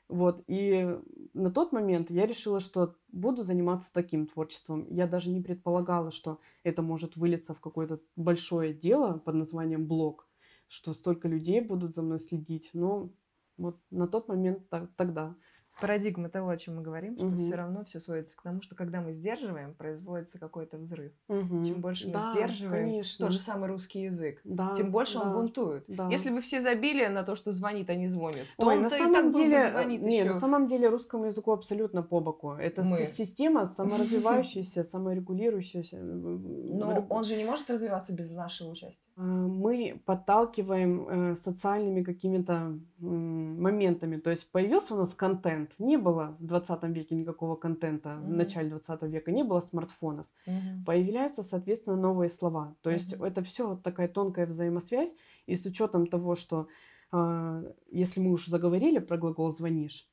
[0.10, 0.98] Вот, и
[1.34, 4.88] на тот момент я решила, что буду заниматься таким творчеством.
[4.90, 10.30] Я даже не предполагала, что это может вылиться в какое-то большое дело под названием блог,
[10.70, 12.70] что столько людей будут за мной следить.
[12.72, 13.10] Но
[13.58, 15.36] вот на тот момент так, тогда
[15.80, 17.40] парадигма того, о чем мы говорим, что угу.
[17.40, 21.12] все равно все сводится к тому, что когда мы сдерживаем, производится какой-то взрыв.
[21.28, 21.66] Угу.
[21.66, 23.26] Чем больше да, мы сдерживаем, конечно.
[23.26, 25.86] тот же самый русский язык, да, тем больше да, он бунтует.
[25.88, 26.10] Да.
[26.10, 29.32] Если бы все забили на то, что звонит, а не звонит, то Ой, на самом
[29.32, 30.34] деле, звонит не, еще.
[30.34, 32.54] на самом деле русскому языку абсолютно по боку.
[32.54, 32.98] Это мы.
[33.06, 35.98] система саморазвивающаяся, саморегулирующаяся.
[35.98, 39.07] Но он же не может развиваться без нашего участия.
[39.18, 44.18] А, мы подталкиваем э, социальными какими-то моментами.
[44.18, 45.72] То есть появился у нас контент.
[45.80, 48.26] Не было в 20 веке никакого контента, mm-hmm.
[48.26, 50.28] в начале 20 века не было смартфонов.
[50.46, 50.86] Mm-hmm.
[50.86, 52.76] Появляются, соответственно, новые слова.
[52.82, 53.28] То есть mm-hmm.
[53.28, 55.16] это все вот такая тонкая взаимосвязь.
[55.48, 56.68] И с учетом того, что
[57.12, 60.08] а, если мы уж заговорили про глагол «звонишь»,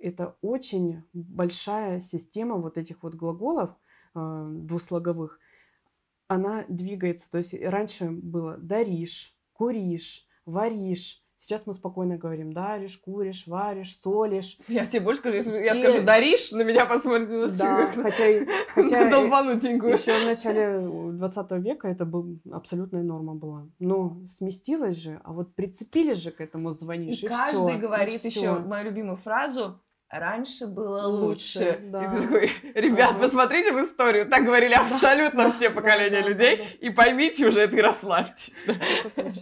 [0.00, 3.70] это очень большая система вот этих вот глаголов
[4.14, 5.40] а, двуслоговых,
[6.34, 7.30] она двигается.
[7.30, 11.20] То есть раньше было даришь, куришь, варишь.
[11.38, 14.56] Сейчас мы спокойно говорим даришь, куришь, варишь, солишь.
[14.66, 15.78] Я тебе больше скажу, если я и...
[15.78, 17.28] скажу даришь, на меня посмотрят.
[17.28, 19.10] Ну, да, хотя, хотя
[19.88, 20.80] еще в начале
[21.18, 23.68] 20 века это был абсолютная норма была.
[23.78, 27.22] Но сместилась же, а вот прицепились же к этому звонишь.
[27.22, 29.82] И, и каждый все, говорит и еще мою любимую фразу
[30.18, 31.58] раньше было лучше.
[31.58, 31.80] лучше.
[31.84, 32.04] Да.
[32.04, 33.20] И ты такой, ребят, ага.
[33.20, 34.28] посмотрите в историю.
[34.28, 36.56] Так говорили абсолютно да, все поколения да, людей.
[36.56, 36.86] Да, да.
[36.86, 38.54] И поймите уже это и расслабьтесь.
[38.66, 39.32] Да.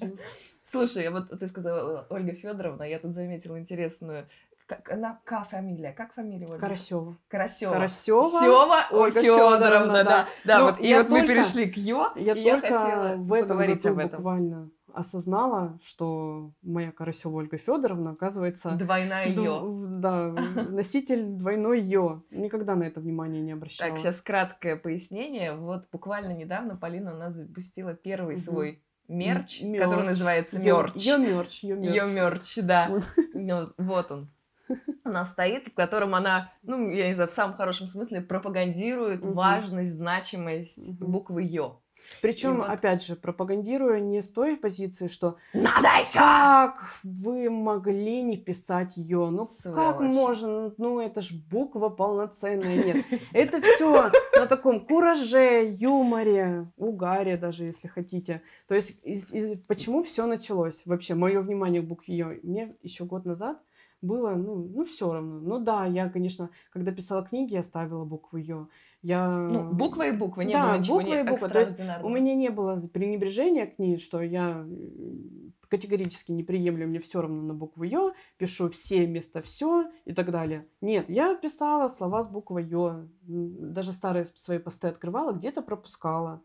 [0.65, 4.27] Слушай, вот ты сказала Ольга Федоровна, я тут заметила интересную
[4.67, 5.93] как она К фамилия.
[5.93, 6.61] Как фамилия Ольга?
[6.61, 7.17] Карасева.
[7.29, 7.73] Карасева.
[7.73, 8.25] Карасева.
[8.25, 10.29] Сева Ольга Федоровна, да.
[10.45, 13.49] Да, ну, вот, и вот мы перешли к Ё, я, и я хотела в этом
[13.49, 14.17] поговорить об этом.
[14.19, 18.73] буквально осознала, что моя Карасева Ольга Федоровна, оказывается...
[18.73, 20.01] Двойная дв...
[20.01, 20.29] Да,
[20.71, 22.23] носитель двойной Ё.
[22.31, 23.91] Никогда на это внимание не обращала.
[23.91, 25.55] Так, сейчас краткое пояснение.
[25.55, 28.43] Вот буквально недавно Полина у нас запустила первый угу.
[28.43, 31.07] свой мерч, мерч, который называется мерч.
[31.07, 31.65] Йо мерч.
[31.65, 32.89] Йо мерч, Йо мерч да.
[33.35, 33.75] Вот.
[33.79, 34.31] вот он.
[35.05, 39.23] У нас стоит, в котором она, ну, я не знаю, в самом хорошем смысле пропагандирует
[39.23, 39.33] угу.
[39.33, 41.81] важность, значимость буквы Йо.
[42.21, 46.19] Причем, вот- опять же, пропагандируя не с той позиции, что Надо и всё!
[46.19, 49.29] как вы могли не писать ее?
[49.31, 50.09] Ну как Сволочь.
[50.15, 50.73] можно?
[50.79, 52.85] Ну это ж буква полноценная.
[52.85, 58.43] Нет, это все на таком кураже, юморе, угаре даже, если хотите.
[58.69, 60.83] То есть из- из- почему все началось?
[60.87, 62.35] Вообще, мое внимание к букве Ё.
[62.43, 63.59] Мне еще год назад
[64.01, 65.39] было, ну, ну все равно.
[65.41, 68.67] Ну да, я, конечно, когда писала книги, я ставила букву Ё.
[69.03, 69.49] Я...
[69.51, 71.49] Ну, буква и буква, не Да, было ничего буква не и буква.
[71.49, 71.73] То есть.
[72.03, 74.65] У меня не было пренебрежения к ней, что я
[75.69, 80.31] категорически не приемлю, мне все равно на букву Ё, пишу все вместо все и так
[80.31, 80.67] далее.
[80.83, 86.43] Нет, я писала слова с буквой Ё, даже старые свои посты открывала, где-то пропускала.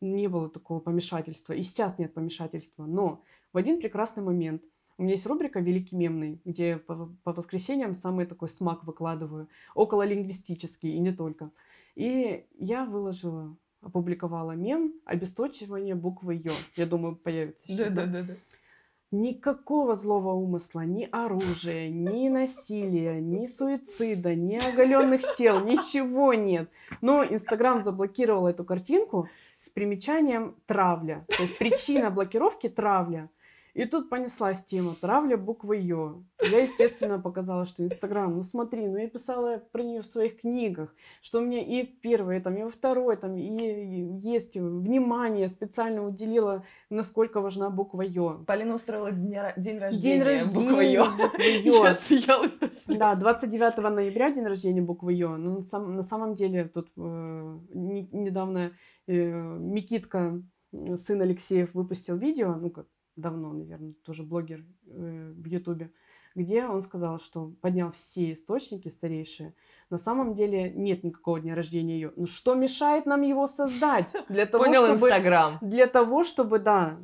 [0.00, 1.54] Не было такого помешательства.
[1.54, 2.86] И сейчас нет помешательства.
[2.86, 3.20] Но
[3.52, 4.62] в один прекрасный момент
[4.96, 10.92] у меня есть рубрика «Великий мемный», где по, по воскресеньям самый такой смак выкладываю, окололингвистический
[10.94, 11.50] и не только.
[11.98, 16.52] И я выложила, опубликовала мем обесточивание буквы Ё.
[16.76, 17.92] Я думаю, появится сейчас.
[17.92, 18.06] да?
[18.06, 18.34] Да-да-да.
[19.10, 26.70] Никакого злого умысла, ни оружия, ни насилия, ни суицида, ни оголенных тел, ничего нет.
[27.00, 31.26] Но Инстаграм заблокировал эту картинку с примечанием травля.
[31.26, 33.28] То есть причина блокировки травля.
[33.74, 36.22] И тут понеслась тема травля буквой Ё.
[36.40, 40.94] Я, естественно, показала, что Инстаграм, ну смотри, ну я писала про нее в своих книгах,
[41.22, 46.06] что у меня и в первой, там, и во второй, там, и, есть внимание специально
[46.06, 48.44] уделила, насколько важна буква Ё.
[48.46, 50.00] Полина устроила день, рождения.
[50.00, 51.04] День рождения буква Ё.
[51.10, 51.94] буквы Я Ё.
[51.94, 52.98] смеялась до слез.
[52.98, 55.36] Да, 29 ноября день рождения буквы Ё.
[55.36, 58.72] Но на, сам- на самом деле тут э, не- недавно
[59.06, 59.12] э,
[59.58, 60.42] Микитка,
[61.06, 62.86] сын Алексеев, выпустил видео, ну как
[63.18, 65.90] давно, наверное, тоже блогер э, в Ютубе,
[66.34, 69.54] где он сказал, что поднял все источники старейшие.
[69.90, 72.12] На самом деле нет никакого дня рождения ее.
[72.16, 74.14] Ну что мешает нам его создать?
[74.28, 75.58] Для того, Понял чтобы Инстаграм.
[75.60, 76.98] для того, чтобы, да,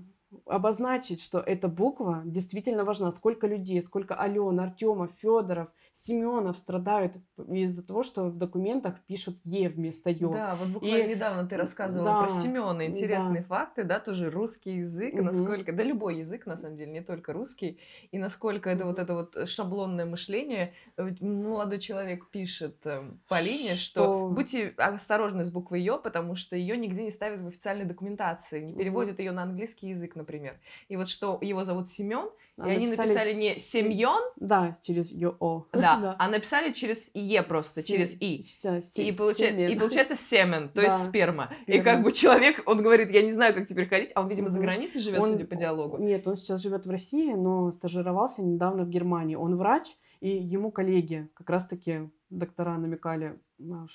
[0.47, 3.13] обозначить, что эта буква действительно важна.
[3.13, 7.17] Сколько людей, сколько Ален, Артемов, Федоров, Семенов страдают
[7.49, 10.33] из-за того, что в документах пишут Е вместо Ё.
[10.33, 12.85] Да, вот буквально И- недавно ты рассказывала да, про Семена.
[12.85, 13.47] Интересные да.
[13.49, 15.25] факты, да, тоже русский язык, Мгм.
[15.27, 17.79] насколько, да любой язык, на самом деле, не только русский,
[18.11, 20.75] и насколько это вот это вот шаблонное мышление.
[21.21, 24.29] Молодой человек пишет э, Полине, что, Что?
[24.31, 28.75] будьте осторожны с буквой Ё, потому что ее нигде не ставят в официальной документации, не
[28.75, 30.59] переводят ее на английский язык, например.
[30.89, 35.11] И вот что его зовут Семен, А и они написали не Се- Семьон, Да, через
[35.11, 35.67] Ё-О.
[35.73, 38.43] да, а написали через Е просто, через И.
[38.43, 39.71] Се- И, получа- семен.
[39.73, 41.49] и получается семен, то есть Да, сперма.
[41.67, 44.51] И как бы человек, он говорит, я не знаю, как теперь ходить, а он, видимо,
[44.51, 45.99] за границей живет, Он- судя по диалогу.
[45.99, 49.35] Нет, он сейчас живет в России, но стажировался недавно в Германии.
[49.35, 49.87] Он врач,
[50.21, 53.91] и ему коллеги, как раз-таки доктора намекали, «Маш,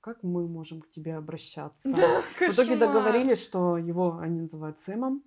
[0.00, 1.88] как мы можем к тебе обращаться?
[1.88, 5.22] В итоге договорились, что его они называют Сэмом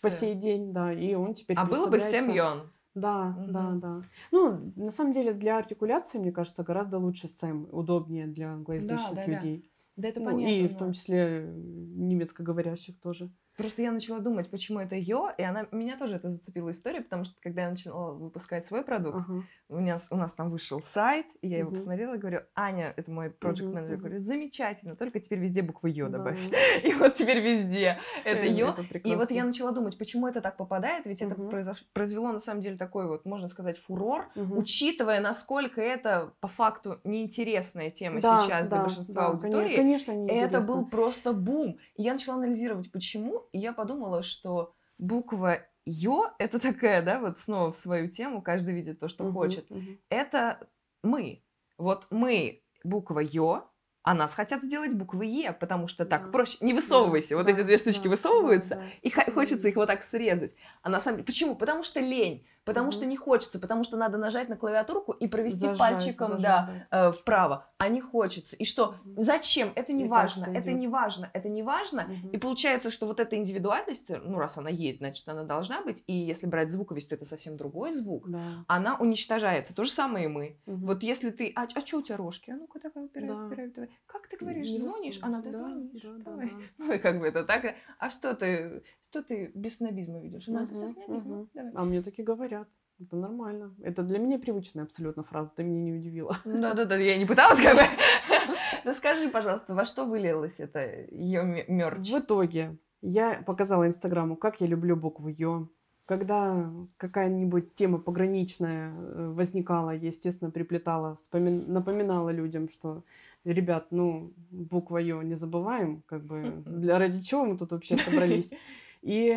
[0.00, 2.70] по сей день, да, и он теперь А было бы семьон.
[2.94, 3.46] Да, Мгм.
[3.46, 4.04] да, да.
[4.32, 9.12] Ну, на самом деле, для артикуляции, мне кажется, гораздо лучше Сэм, удобнее для англоязычных Да,
[9.12, 9.48] да, да.
[9.48, 9.72] людей.
[9.96, 10.66] Да это Ну, понятно.
[10.66, 10.78] и в да.
[10.78, 13.32] том числе немецкоговорящих тоже.
[13.62, 17.24] Просто я начала думать, почему это Йо, и она меня тоже это зацепила история, потому
[17.24, 19.42] что когда я начала выпускать свой продукт, Ага.
[19.68, 21.78] у, меня, у нас там вышел сайт, и я его Мгм.
[21.78, 24.00] посмотрела и говорю, Аня, это мой проект менеджер, мгм.
[24.00, 26.18] говорю, замечательно, только теперь везде Йо Да.
[26.18, 26.38] добавь.
[26.84, 31.06] И вот теперь везде это это И вот я начала думать, почему это так попадает,
[31.06, 36.32] ведь это произош- произвело на самом деле такой вот, можно сказать, фурор, учитывая, насколько это
[36.40, 39.76] по факту неинтересная тема Да, сейчас для большинства да, аудитории.
[39.76, 41.78] Конечно, Это был просто бум.
[41.96, 47.38] И я начала анализировать, почему, и я подумала, что буква Ё— это такая, да, вот
[47.38, 49.68] снова в свою тему, каждый видит то, что Мгм, хочет.
[49.70, 49.98] мгм.
[50.10, 50.68] Это
[51.02, 51.42] мы.
[51.78, 53.68] Вот мы, буква Ё,
[54.04, 56.30] а нас хотят сделать буквы Е, потому что так Да.
[56.30, 56.56] проще.
[56.60, 57.36] Не высовывайся.
[57.36, 58.88] Вот Да, эти две штучки да, высовываются, да, да.
[59.02, 60.54] и хочется их вот так срезать.
[60.82, 61.26] А на самом деле...
[61.26, 61.56] Почему?
[61.56, 62.46] Потому что лень.
[62.64, 62.92] Потому Мгм.
[62.92, 63.58] что не хочется.
[63.58, 67.66] Потому что надо нажать на клавиатурку и провести Зажать, пальчиком, зажать, да, э, вправо.
[67.78, 68.54] А не хочется.
[68.56, 68.94] И что?
[69.04, 69.20] Мгм.
[69.20, 69.72] Зачем?
[69.74, 70.44] Это не Мне важно.
[70.44, 71.30] кажется, Это не важно.
[71.32, 72.02] Это не важно.
[72.04, 72.28] Мгм.
[72.30, 76.04] И получается, что вот эта индивидуальность, ну, раз она есть, значит, она должна быть.
[76.06, 78.28] И если брать звуковость, то это совсем другой звук.
[78.30, 78.64] Да.
[78.68, 79.74] Она уничтожается.
[79.74, 80.56] То же самое и мы.
[80.66, 80.86] Мгм.
[80.86, 81.52] Вот если ты...
[81.56, 82.50] А, а что у тебя рожки?
[82.52, 83.34] А ну-ка давай, убирай, Да.
[83.36, 83.90] убирай, давай.
[84.06, 85.18] Как ты говоришь, Не звонишь?
[85.22, 86.00] А надо да, звонишь.
[86.02, 86.46] да, да, Давай.
[86.50, 86.56] да.
[86.78, 87.74] Ну и как бы это так.
[87.98, 90.46] А что ты, что ты без снобизма ведешь?
[90.46, 91.38] Надо со Мгм, снобизмом.
[91.38, 91.48] мгм.
[91.54, 91.72] Давай.
[91.74, 92.66] А мне таки говорят.
[92.98, 93.74] Это нормально.
[93.82, 95.50] Это для меня привычная абсолютно фраза.
[95.54, 96.36] Ты меня не удивила.
[96.44, 97.82] Да-да-да, я не пыталась как бы.
[98.84, 102.08] Расскажи, пожалуйста, во что вылилось это ее мерч?
[102.10, 105.68] В итоге я показала Инстаграму, как я люблю букву Ё.
[106.06, 113.02] Когда какая-нибудь тема пограничная э, возникала, я, естественно, приплетала, вспомин- напоминала людям, что
[113.44, 118.50] ребят, ну, буква Ё не забываем, как бы, для ради чего мы тут вообще собрались.
[119.02, 119.36] И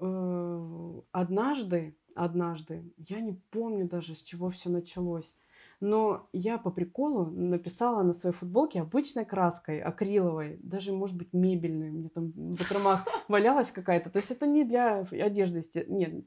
[0.00, 5.34] э, однажды, однажды, я не помню даже, с чего все началось,
[5.80, 11.88] но я по приколу написала на своей футболке обычной краской, акриловой, даже, может быть, мебельной.
[11.88, 14.10] У меня там в закромах валялась какая-то.
[14.10, 16.24] То есть это не для одежды, нет,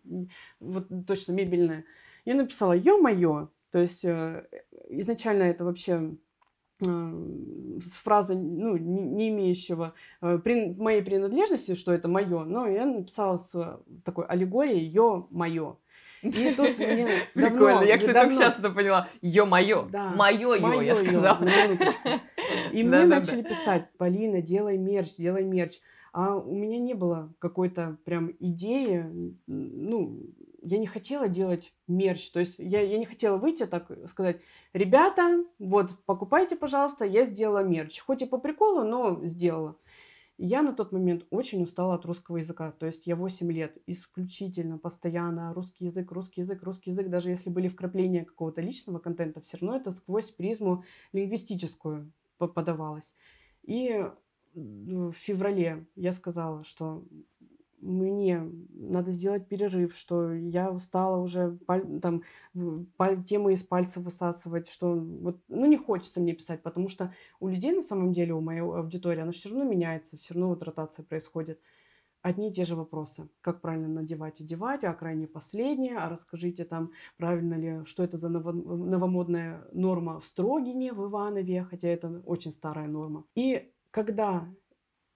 [0.59, 1.85] вот точно мебельная.
[2.25, 4.45] Я написала «Ё-моё!» То есть э,
[4.89, 6.15] изначально это вообще
[6.83, 12.85] с фразой, ну, не, не имеющего э, при, моей принадлежности, что это мое, но я
[12.85, 15.77] написала с такой аллегорией «ё моё».
[16.21, 19.09] И тут мне Прикольно, я, кстати, только сейчас это поняла.
[19.21, 20.11] Ё-моё, да.
[20.15, 21.37] моё ё, я сказала.
[22.71, 25.79] И мне начали писать, Полина, делай мерч, делай мерч.
[26.13, 29.05] А у меня не было какой-то прям идеи,
[29.47, 30.19] ну,
[30.63, 34.41] я не хотела делать мерч, то есть я, я не хотела выйти так сказать,
[34.73, 37.99] ребята, вот, покупайте, пожалуйста, я сделала мерч.
[37.99, 39.77] Хоть и по приколу, но сделала.
[40.37, 42.71] Я на тот момент очень устала от русского языка.
[42.71, 47.09] То есть я 8 лет исключительно, постоянно русский язык, русский язык, русский язык.
[47.09, 53.13] Даже если были вкрапления какого-то личного контента, все равно это сквозь призму лингвистическую подавалось.
[53.61, 54.05] И
[54.53, 57.05] в феврале я сказала, что
[57.83, 61.57] мне надо сделать перерыв, что я устала уже
[62.01, 62.23] там
[63.27, 67.71] темы из пальца высасывать, что вот, ну, не хочется мне писать, потому что у людей
[67.73, 71.59] на самом деле, у моей аудитории, она все равно меняется, все равно вот ротация происходит.
[72.21, 73.27] Одни и те же вопросы.
[73.41, 78.29] Как правильно надевать, одевать, а крайне последнее, а расскажите там, правильно ли, что это за
[78.29, 83.25] новомодная норма в Строгине, в Иванове, хотя это очень старая норма.
[83.35, 84.47] И когда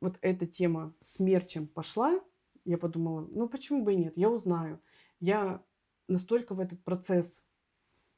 [0.02, 2.20] вот эта тема с мерчем пошла,
[2.68, 4.80] я подумала, ну почему бы и нет, я узнаю.
[5.20, 5.64] Я
[6.08, 7.42] настолько в этот процесс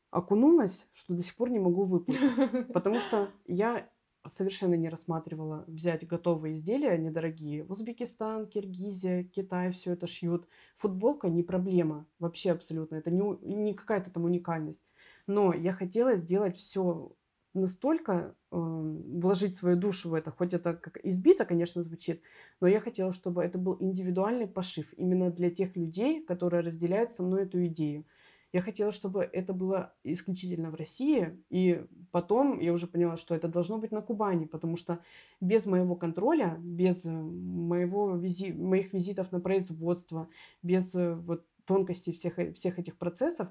[0.09, 2.19] окунулась, что до сих пор не могу выплыть.
[2.73, 3.89] Потому что я
[4.27, 7.63] совершенно не рассматривала взять готовые изделия недорогие.
[7.65, 10.47] Узбекистан, Киргизия, Китай все это шьют.
[10.77, 12.95] Футболка не проблема вообще абсолютно.
[12.95, 14.83] Это не, не какая-то там уникальность.
[15.27, 17.11] Но я хотела сделать все
[17.59, 22.21] настолько э, вложить свою душу в это, хоть это как избито, конечно, звучит,
[22.61, 27.23] но я хотела, чтобы это был индивидуальный пошив именно для тех людей, которые разделяют со
[27.23, 28.05] мной эту идею.
[28.51, 33.47] Я хотела, чтобы это было исключительно в России, и потом я уже поняла, что это
[33.47, 34.99] должно быть на Кубани, потому что
[35.39, 38.51] без моего контроля, без э, моего визи...
[38.51, 40.29] моих визитов на производство,
[40.63, 43.49] без э, вот, тонкостей всех, всех этих процессов,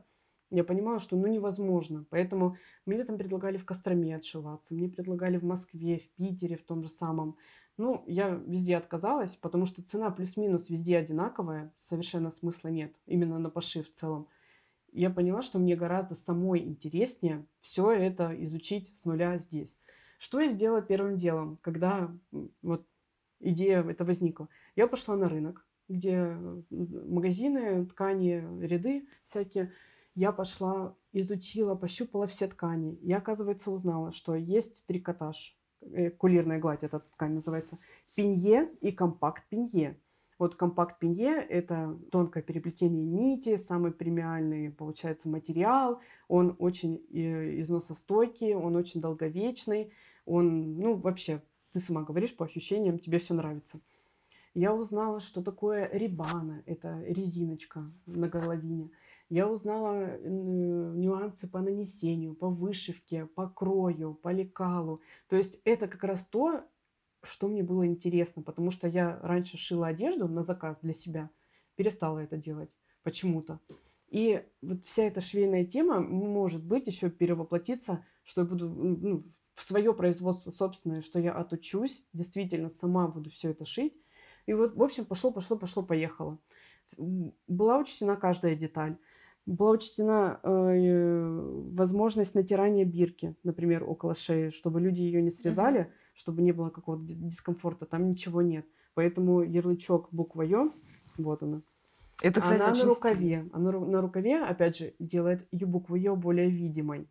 [0.51, 2.05] я понимала, что ну невозможно.
[2.11, 6.83] Поэтому мне там предлагали в Костроме отшиваться, мне предлагали в Москве, в Питере, в том
[6.83, 7.37] же самом.
[7.77, 13.51] Ну, я везде отказалась, потому что цена плюс-минус везде одинаковая, совершенно смысла нет, именно на
[13.51, 14.27] пошив в целом.
[14.91, 19.77] Я поняла, что мне гораздо самой интереснее все это изучить с нуля здесь.
[20.19, 22.11] Что я сделала первым делом, когда
[22.63, 22.85] вот
[23.39, 24.49] идея это возникла?
[24.75, 26.37] Я пошла на рынок, где
[26.71, 29.73] магазины, ткани, ряды всякие–
[30.15, 32.99] я пошла, изучила, пощупала все ткани.
[33.03, 37.79] Я, оказывается, узнала, что есть трикотаж, э, кулирная гладь, эта ткань называется,
[38.15, 39.97] пинье и компакт-пинье.
[40.39, 46.01] Вот компакт-пинье– это тонкое переплетение нити, самый премиальный, получается, материал.
[46.29, 49.93] Он очень э, износостойкий, он очень долговечный.
[50.27, 51.43] Он, ну, вообще,
[51.73, 53.81] ты сама говоришь, по ощущениям, тебе все нравится.
[54.55, 58.91] Я узнала, что такое рибана, это резиночка на горловине–
[59.31, 65.03] я узнала нюансы по нанесению, по вышивке, по крою, по лекалу.
[65.29, 66.65] То есть это как раз то,
[67.23, 71.31] что мне было интересно, потому что я раньше шила одежду на заказ для себя,
[71.77, 72.71] перестала это делать
[73.03, 73.61] почему-то.
[74.09, 79.25] И вот вся эта швейная тема может быть еще перевоплотиться, что я буду ну,
[79.55, 83.95] в свое производство собственное, что я отучусь, действительно сама буду все это шить.
[84.47, 86.39] И вот, в общем, пошло, пошло, пошло, поехало.
[86.97, 88.97] Была учтена каждая деталь
[89.49, 96.15] была учтена э, возможность натирания бирки, например, около шеи, чтобы люди ее не срезали, mm-hmm.
[96.15, 97.87] чтобы не было какого-то дискомфорта.
[97.87, 98.67] Там ничего нет.
[98.95, 100.73] Поэтому ярлычок буква Ё,
[101.17, 101.63] вот она.
[102.21, 103.49] Это, кстати, она на рукаве.
[103.53, 107.09] Она на рукаве, опять же, делает букву Ё более видимой.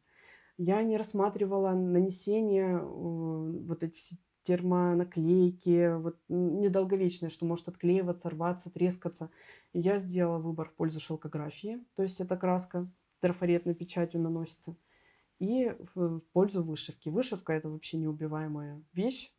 [0.57, 4.15] Я не рассматривала нанесение э, вот эти все
[4.47, 9.29] термонаклейки, вот недолговечное, что может отклеиваться, рваться, трескаться.
[9.73, 12.89] Я сделала выбор в пользу шелкографии, то есть эта краска
[13.19, 14.77] трафаретной печатью наносится,
[15.39, 17.09] и в пользу вышивки.
[17.09, 19.33] Вышивка это вообще неубиваемая вещь,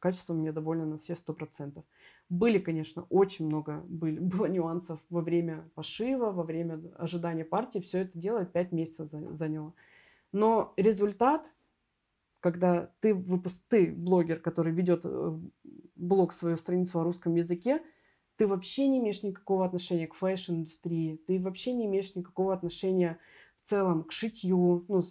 [0.00, 1.84] качеством я довольна на все сто процентов.
[2.28, 7.78] Были, конечно, очень много были, было нюансов во время пошива, во время ожидания партии.
[7.78, 9.72] Все это дело 5 месяцев заняло.
[10.32, 11.48] Но результат
[12.42, 13.62] когда ты, выпуск...
[13.68, 15.38] ты блогер, который ведет э,
[15.94, 17.80] блог, свою страницу о русском языке,
[18.36, 23.18] ты вообще не имеешь никакого отношения к fashion -индустрии, ты вообще не имеешь никакого отношения
[23.62, 25.06] в целом к шитью, ну,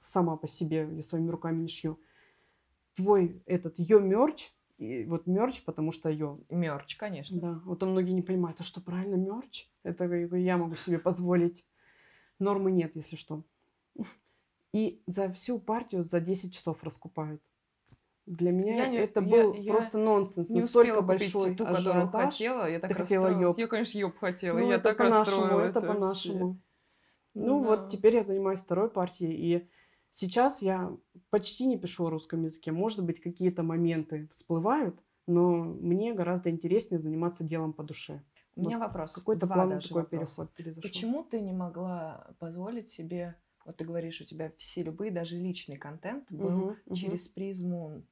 [0.00, 2.00] сама по себе, я своими руками не шью.
[2.96, 6.38] Твой этот ее мерч, и вот мерч, потому что ее.
[6.48, 7.38] Мерч, конечно.
[7.38, 9.68] Да, вот многие не понимают, а что правильно мерч?
[9.82, 11.66] Это я могу себе позволить.
[12.38, 13.44] Нормы нет, если что.
[14.72, 17.42] И за всю партию за 10 часов раскупают.
[18.26, 20.48] Для меня я не, это был я, просто я нонсенс.
[20.50, 22.70] Не Настолько большой ту, которую хотела.
[22.70, 23.40] Я так Ты расстроилась.
[23.40, 23.58] Ёб.
[23.58, 24.58] Я, конечно, ёб хотела.
[24.58, 25.76] Ну, я это так по-нашему, расстроилась.
[25.76, 26.60] Это по-нашему.
[27.34, 27.68] Ну, да.
[27.68, 29.32] вот теперь я занимаюсь второй партией.
[29.32, 29.68] И
[30.12, 30.96] сейчас я
[31.30, 32.70] почти не пишу о русском языке.
[32.70, 38.22] Может быть, какие-то моменты всплывают, но мне гораздо интереснее заниматься делом по душе.
[38.54, 39.12] У меня вот вопрос.
[39.12, 40.16] Какой-то плавный такой вопроса.
[40.16, 40.82] переход произошел.
[40.82, 43.36] Почему ты не могла позволить себе
[43.70, 47.34] вот ты говоришь, у тебя все любые, даже личный контент был угу, через угу.
[47.34, 48.02] призму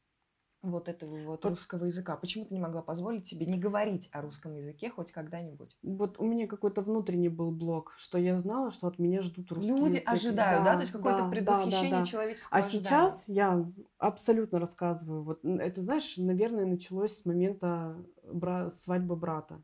[0.62, 1.52] вот этого вот Под...
[1.52, 2.16] русского языка.
[2.16, 5.76] Почему ты не могла позволить себе не говорить о русском языке хоть когда-нибудь?
[5.82, 9.68] Вот у меня какой-то внутренний был блок, что я знала, что от меня ждут русский
[9.68, 10.08] Люди язык.
[10.08, 10.74] ожидают, да, да?
[10.74, 12.06] То есть какое-то да, предвосхищение да, да, да.
[12.06, 12.84] человеческого А ожидания.
[12.84, 15.22] сейчас я абсолютно рассказываю.
[15.22, 18.70] Вот это, знаешь, наверное, началось с момента бра...
[18.70, 19.62] свадьбы брата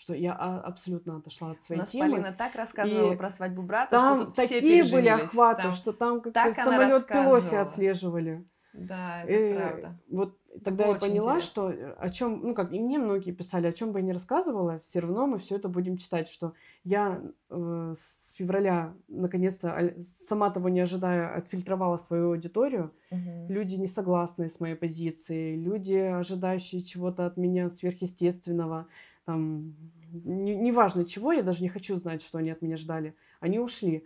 [0.00, 2.10] что я а, абсолютно отошла от своей У нас темы.
[2.10, 5.72] Полина так рассказывала и про свадьбу брата, там что тут такие все были охваты, там,
[5.74, 8.44] что там как самолет Пелоси отслеживали.
[8.72, 9.98] Да, это и, правда.
[10.08, 11.40] Вот тогда я поняла, интересно.
[11.40, 14.12] что э, о чем, ну как, и мне многие писали, о чем бы я ни
[14.12, 17.20] рассказывала, все равно мы все это будем читать, что я
[17.50, 19.92] э, с февраля наконец-то,
[20.28, 22.92] сама того не ожидая, отфильтровала свою аудиторию.
[23.10, 23.46] Угу.
[23.48, 28.86] Люди не согласные с моей позицией, люди, ожидающие чего-то от меня сверхъестественного,
[29.24, 29.74] там,
[30.12, 33.14] неважно не чего, я даже не хочу знать, что они от меня ждали.
[33.40, 34.04] Они ушли.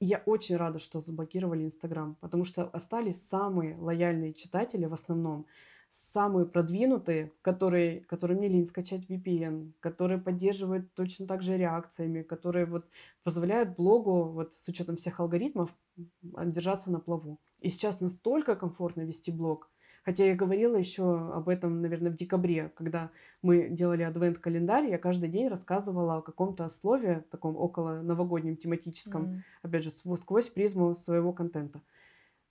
[0.00, 5.46] я очень рада, что заблокировали Инстаграм, потому что остались самые лояльные читатели в основном,
[5.92, 12.66] самые продвинутые, которые, которые не лень скачать VPN, которые поддерживают точно так же реакциями, которые
[12.66, 12.86] вот
[13.22, 15.70] позволяют блогу вот с учетом всех алгоритмов
[16.22, 17.38] держаться на плаву.
[17.60, 19.70] И сейчас настолько комфортно вести блог,
[20.04, 25.28] Хотя я говорила еще об этом, наверное, в декабре, когда мы делали адвент-календарь, я каждый
[25.28, 29.38] день рассказывала о каком-то слове, таком около новогоднем тематическом, mm.
[29.62, 31.82] опять же, сквозь призму своего контента.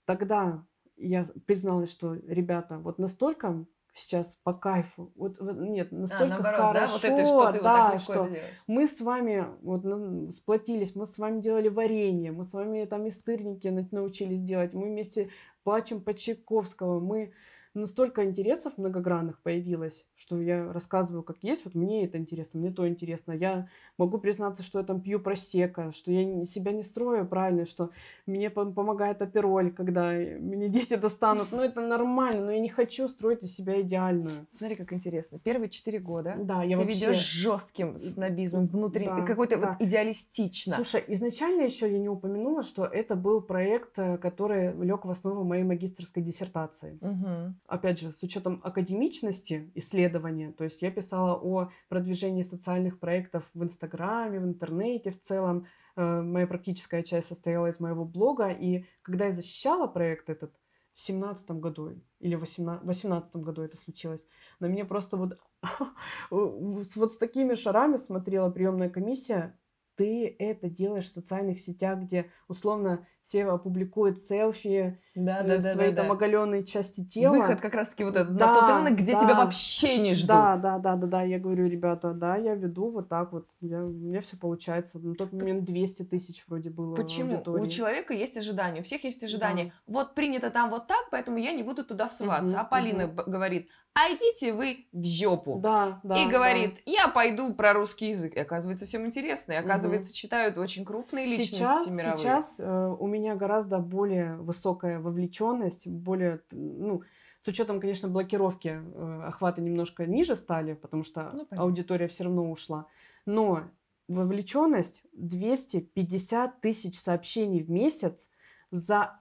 [0.06, 0.64] Тогда
[0.96, 5.12] я призналась, что, ребята, вот настолько сейчас по кайфу.
[5.16, 8.02] Вот, вот нет, а, настолько а, наоборот, хорошо, да, вот это, что, ты да, вот
[8.02, 8.28] что
[8.66, 13.06] мы с вами вот ну, сплотились, мы с вами делали варенье, мы с вами там
[13.06, 15.30] и стырники научились делать, мы вместе
[15.62, 17.00] плачем по Чайковскому.
[17.00, 17.32] Мы
[17.74, 21.64] но столько интересов многогранных появилось, что я рассказываю как есть.
[21.64, 23.32] Вот мне это интересно, мне то интересно.
[23.32, 27.90] Я могу признаться, что я там пью просека, что я себя не строю правильно, что
[28.26, 31.48] мне помогает апероль, когда меня дети достанут.
[31.50, 34.46] Ну, это нормально, но я не хочу строить из себя идеальную.
[34.52, 35.38] Смотри, как интересно.
[35.38, 37.06] Первые четыре года да, я ты вообще...
[37.06, 39.76] ведешь жестким снобизмом внутри, да, какой-то да.
[39.78, 40.76] вот идеалистично.
[40.76, 45.42] Слушай, изначально еще я не упомянула, что это был проект, э, который лег в основу
[45.44, 46.98] моей магистрской диссертации.
[47.00, 53.48] Угу опять же, с учетом академичности исследования, то есть я писала о продвижении социальных проектов
[53.54, 55.66] в Инстаграме, в интернете в целом.
[55.96, 60.54] Э, моя практическая часть состояла из моего блога, и когда я защищала проект этот
[60.94, 64.20] в семнадцатом году или в восемнадцатом году это случилось,
[64.60, 65.38] на меня просто вот,
[66.30, 69.58] вот с такими шарами смотрела приемная комиссия,
[69.96, 75.90] ты это делаешь в социальных сетях, где условно все опубликуют селфи да, да, да, своей
[75.90, 76.12] да, там да.
[76.14, 77.34] оголенной части тела.
[77.34, 79.20] Выход как раз-таки вот этот, да, на тот рынок, где да.
[79.20, 80.28] тебя вообще не ждут.
[80.28, 83.84] Да, да, да, да, да, я говорю, ребята, да, я веду вот так вот, я,
[83.84, 84.98] у меня все получается.
[84.98, 87.32] На тот момент 200 тысяч вроде было Почему?
[87.34, 87.62] Аудитории.
[87.62, 89.66] У человека есть ожидания, у всех есть ожидания.
[89.66, 89.72] Да.
[89.86, 92.54] Вот принято там вот так, поэтому я не буду туда ссылаться.
[92.54, 93.22] Угу, а Полина угу.
[93.26, 95.58] говорит, а идите вы в жопу.
[95.62, 96.22] Да, да.
[96.22, 96.80] И говорит, да.
[96.92, 98.34] я пойду про русский язык.
[98.34, 99.52] И оказывается, всем интересно.
[99.52, 100.16] И оказывается, угу.
[100.16, 102.18] читают очень крупные личности сейчас, мировые.
[102.18, 107.02] Сейчас э, у меня гораздо более высокая вовлеченность, более, ну,
[107.44, 112.50] с учетом, конечно, блокировки э, охваты немножко ниже стали, потому что ну, аудитория все равно
[112.50, 112.86] ушла.
[113.26, 113.64] Но
[114.08, 118.28] вовлеченность 250 тысяч сообщений в месяц
[118.70, 119.20] за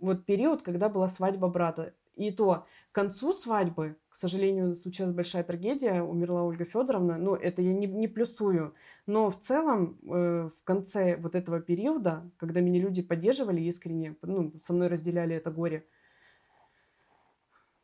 [0.00, 1.94] вот период, когда была свадьба брата.
[2.16, 7.18] И то к концу свадьбы, к сожалению, случилась большая трагедия, умерла Ольга Федоровна.
[7.18, 8.74] Ну, это я не, не плюсую.
[9.06, 14.52] Но в целом, э, в конце вот этого периода, когда меня люди поддерживали искренне, ну,
[14.66, 15.86] со мной разделяли это горе,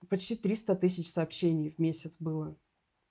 [0.08, 2.56] почти 300 тысяч сообщений в месяц было.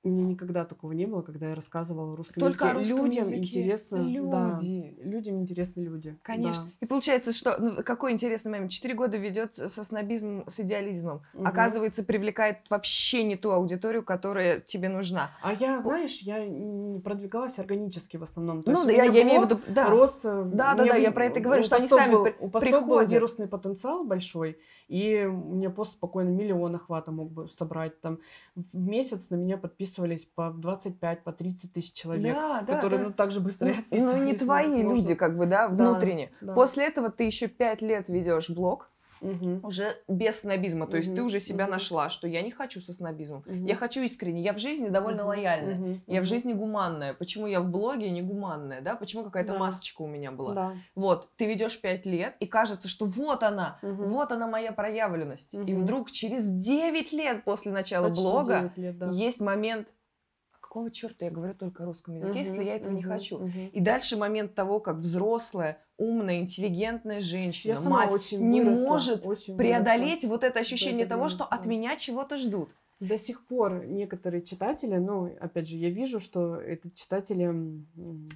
[0.04, 2.72] У меня никогда такого не было, когда я рассказывала русском Только языке.
[2.72, 3.38] о русском людям языке.
[3.60, 3.97] интересно.
[3.99, 4.97] да, Люди.
[5.04, 6.18] людям интересны люди.
[6.24, 6.66] Конечно.
[6.66, 6.72] да.
[6.82, 8.72] И получается, что ну, какой интересный момент.
[8.72, 11.22] Четыре года ведет со снобизмом, с идеализмом.
[11.36, 11.45] Мгм.
[11.45, 15.30] Оказывается, привлекает вообще не ту аудиторию, которая тебе нужна.
[15.43, 18.64] А я, знаешь, я не продвигалась органически в основном.
[18.64, 19.88] То ну, да, я, я имею в виду, да.
[19.88, 20.20] рос.
[20.24, 22.80] э, Да, да, да, я про это говорю, что они сами был- У постов был
[22.88, 23.12] приходят.
[23.12, 28.02] вирусный потенциал большой, и меня пост спокойно миллион охвата мог бы собрать.
[28.02, 28.18] Там
[28.56, 29.91] в месяц на меня подписывались
[30.36, 33.06] по 25, по 30 тысяч человек, Да, да, которые да.
[33.08, 34.18] ну так же быстро и Ну, отписывались.
[34.20, 36.32] ну, не ну, твои потому люди, как бы, да, Да, внутренне.
[36.42, 36.54] да.
[36.54, 38.91] После этого ты еще пять лет ведешь блог,
[39.22, 39.62] Мгм.
[39.64, 40.88] уже без снобизма.
[40.88, 41.72] То есть ты уже себя мгм.
[41.72, 43.44] нашла, что я не хочу со снобизмом.
[43.46, 43.68] Мгм.
[43.68, 44.42] Я хочу искренне.
[44.42, 45.76] Я в жизни довольно Мгм, лояльная.
[45.76, 47.14] мгм, Я в жизни гуманная.
[47.14, 48.96] Почему я в блоге не гуманная, да?
[48.96, 49.60] Почему какая-то Да.
[49.60, 50.54] масочка у меня была?
[50.56, 50.74] Да.
[50.96, 54.08] Вот, ты ведешь пять лет, и кажется, что вот она, Мгм.
[54.08, 55.54] вот она моя проявленность.
[55.54, 55.78] И Мгм.
[55.78, 59.08] вдруг через 9 лет после начала Почти блога 9 лет, да.
[59.12, 59.88] есть момент,
[60.54, 63.38] «А какого черта я говорю только русском языке, если Мгм, я этого не мгм, хочу?
[63.40, 63.70] мгм.
[63.74, 69.24] И дальше момент того, как взрослая, умная, интеллигентная женщина, Я мать, не выросла, может
[69.58, 72.72] преодолеть вот это ощущение это того, что от меня чего-то ждут.
[73.02, 77.52] До сих пор некоторые читатели, ну, опять же, я вижу, что это читатели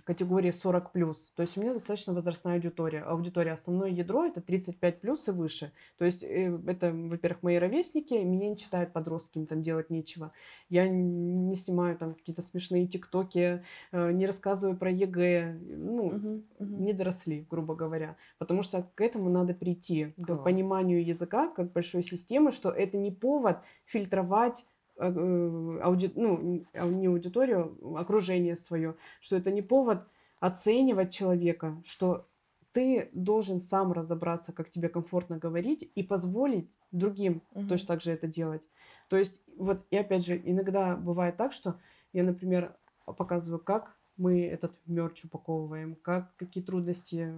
[0.06, 3.02] категории 40 То есть у меня достаточно возрастная аудитория.
[3.02, 5.72] Аудитория основное ядро это 35 плюс и выше.
[6.00, 10.32] То есть э, это, во-первых, мои ровесники, меня не читают подростки, им там делать нечего.
[10.68, 15.60] Я не снимаю там какие-то смешные тиктоки, э, не рассказываю про ЕГЭ.
[15.78, 18.18] Ну, не доросли, грубо говоря.
[18.40, 20.38] Потому что к этому надо прийти, Да.
[20.38, 24.66] к пониманию языка как большой системы, что это не повод фильтровать
[24.98, 30.08] э, э, ауди- ну, а не аудиторию, окружение свое, что это не повод
[30.40, 32.28] оценивать человека, что
[32.72, 37.70] ты должен сам разобраться, как тебе комфортно говорить, и позволить другим Мгм.
[37.70, 38.62] точно так же это делать.
[39.08, 41.80] То есть, вот, и опять же, иногда бывает так, что
[42.12, 42.76] я, например,
[43.06, 47.34] показываю, как мы этот мерч упаковываем, как, какие трудности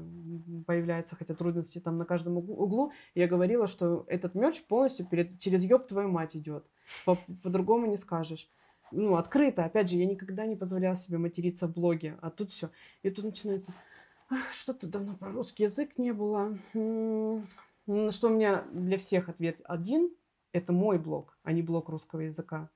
[0.66, 2.56] появляются, хотя трудности там на каждом углу.
[2.56, 2.92] углу.
[3.16, 6.66] Я говорила, что этот мерч полностью перед, через ёб твою мать идет.
[7.06, 8.50] По- по-другому не скажешь.
[8.92, 9.66] Ну, открыто.
[9.66, 12.70] Опять же, я никогда не позволяла себе материться в блоге, а тут все.
[13.04, 13.74] И тут начинается,
[14.30, 16.58] «Ах, что-то давно про русский язык не было.
[16.74, 20.12] На что у меня для всех ответ один.
[20.54, 22.70] Это мой блог, а не блог русского языка.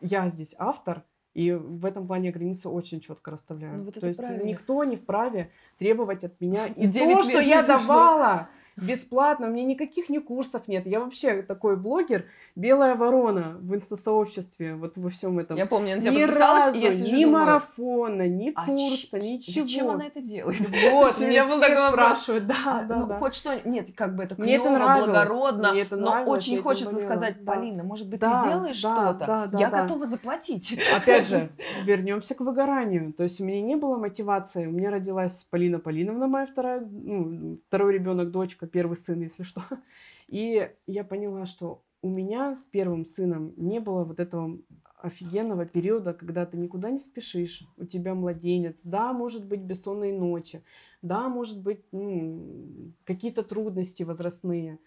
[0.00, 1.04] Я здесь автор,
[1.34, 3.78] и в этом плане я границу очень четко расставляю.
[3.78, 4.42] Ну, вот То есть правильно.
[4.42, 8.46] никто не вправе требовать от меня и то, что я не сошло.
[8.76, 9.46] Бесплатно.
[9.48, 10.86] У меня никаких ни курсов нет.
[10.86, 12.24] Я вообще такой блогер,
[12.56, 15.56] белая ворона в инстасообществе, вот во всем этом.
[15.56, 18.52] Я помню, я на тебя Ни подписалась, разу, и я сижу ни думаю, марафона, ни
[18.54, 19.66] «А курса, ч- ничего.
[19.66, 20.60] Зачем она это делает?
[20.92, 23.18] Вот, меня был такой спрашивают, да, А, да, ну, да.
[23.18, 27.44] хоть что, нет, как бы это нравилось, благородно, но очень хочется сказать.
[27.44, 29.50] Полина, может быть, ты сделаешь что-то?
[29.58, 30.78] Я готова заплатить.
[30.96, 31.48] Опять же,
[31.84, 33.12] вернемся к выгоранию.
[33.12, 34.66] То есть у меня не было мотивации.
[34.66, 39.62] У меня родилась Полина Полиновна, моя вторая, ну, второй ребенок, дочка, первый сын, если что.
[40.28, 44.58] И я поняла, что у меня с первым сыном не было вот этого
[45.02, 50.62] офигенного периода, когда ты никуда не спешишь, у тебя младенец, да, может быть бессонные ночи,
[51.02, 54.78] да, может быть ну, какие-то трудности возрастные,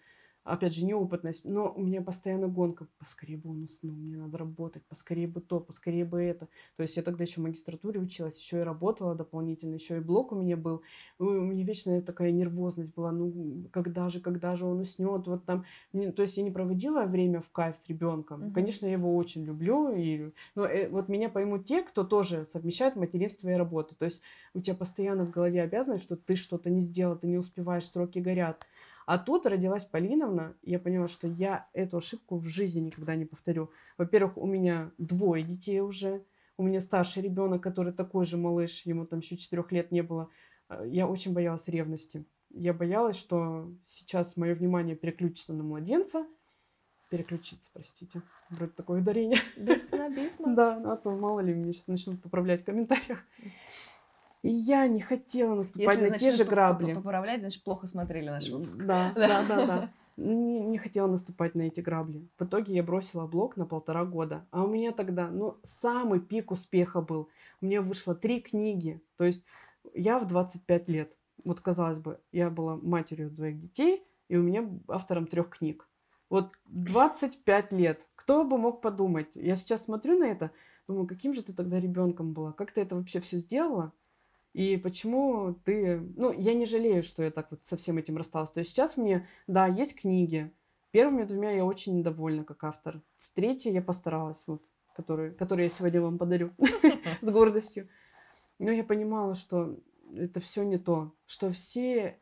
[0.46, 4.82] опять же, неопытность, но у меня постоянно гонка, поскорее бы он уснул, мне надо работать,
[4.88, 6.46] поскорее бы то, поскорее бы это.
[6.76, 10.32] То есть я тогда еще в магистратуре училась, еще и работала дополнительно, еще и блок
[10.32, 10.82] у меня был.
[11.18, 15.64] У меня вечно такая нервозность была, ну, когда же, когда же он уснет, вот там.
[15.92, 18.40] То есть я не проводила время в кайф с ребенком.
[18.40, 18.52] Мгм.
[18.52, 22.96] Конечно, я его очень люблю, и, но э, вот меня поймут те, кто тоже совмещает
[22.96, 23.94] материнство и работу.
[23.96, 24.22] То есть
[24.54, 28.20] у тебя постоянно в голове обязанность, что ты что-то не сделал, ты не успеваешь, сроки
[28.20, 28.66] горят.
[29.06, 33.24] А тут родилась Полиновна, и я поняла, что я эту ошибку в жизни никогда не
[33.24, 33.70] повторю.
[33.96, 36.24] Во-первых, у меня двое детей уже,
[36.58, 40.28] у меня старший ребенок, который такой же малыш, ему там еще четырех лет не было.
[40.68, 42.24] Э, Я очень боялась ревности.
[42.50, 46.26] Я боялась, что сейчас мое внимание переключится на младенца.
[47.08, 48.22] Переключится, простите.
[48.50, 49.38] Вроде такое ударение.
[49.56, 50.52] Без снобизма.
[50.56, 53.20] Да, а то мало ли меня сейчас начнут поправлять в комментариях.
[54.46, 56.94] И я не хотела наступать Если на те же грабли.
[56.94, 58.78] по- поправлять, значит, плохо смотрели наш выпуск.
[58.78, 59.28] Да, Да.
[59.28, 59.90] да, да, да.
[60.16, 62.26] Не, не хотела наступать на эти грабли.
[62.38, 64.46] В итоге я бросила блог на полтора года.
[64.50, 67.28] А у меня тогда, ну, самый пик успеха был.
[67.60, 69.00] У меня вышло три книги.
[69.18, 69.42] То есть
[69.94, 71.16] я в 25 лет.
[71.44, 75.86] Вот, казалось бы, я была матерью двоих детей, и у меня автором трех книг.
[76.30, 78.00] Вот 25 лет.
[78.14, 79.28] Кто бы мог подумать?
[79.34, 80.50] Я сейчас смотрю на это,
[80.88, 82.52] думаю, каким же ты тогда ребенком была?
[82.52, 83.92] Как ты это вообще все сделала?
[84.56, 86.00] И почему ты...
[86.16, 88.50] Ну, я не жалею, что я так вот со всем этим рассталась.
[88.50, 90.50] То есть сейчас мне, да, есть книги.
[90.92, 93.02] Первыми двумя я очень недовольна как автор.
[93.18, 94.42] С третьей я постаралась.
[94.46, 94.62] Вот
[94.96, 96.52] который, который я сегодня вам подарю
[97.20, 97.88] с гордостью.
[98.58, 99.76] Но я понимала, что
[100.14, 102.18] это все не то, что все,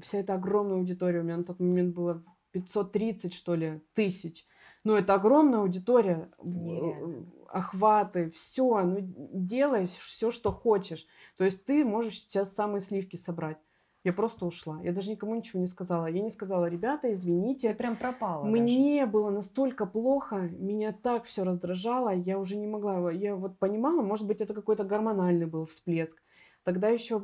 [0.00, 4.46] вся эта огромная аудитория, у меня на тот момент было 530, что ли, тысяч.
[4.84, 7.26] Ну, это огромная аудитория, Нереально.
[7.48, 8.98] охваты, все, ну,
[9.32, 11.06] делай все, что хочешь.
[11.36, 13.58] То есть ты можешь сейчас самые сливки собрать.
[14.04, 14.80] Я просто ушла.
[14.82, 16.06] Я даже никому ничего не сказала.
[16.06, 17.72] Я не сказала, ребята, Ты извините.
[17.74, 18.50] прям пропала даже.
[18.62, 23.12] Мне было настолько плохо, меня так все раздражало, я уже не могла.
[23.12, 26.20] Я вот понимала, может быть, это какой-то гормональный был всплеск.
[26.64, 27.22] Тогда еще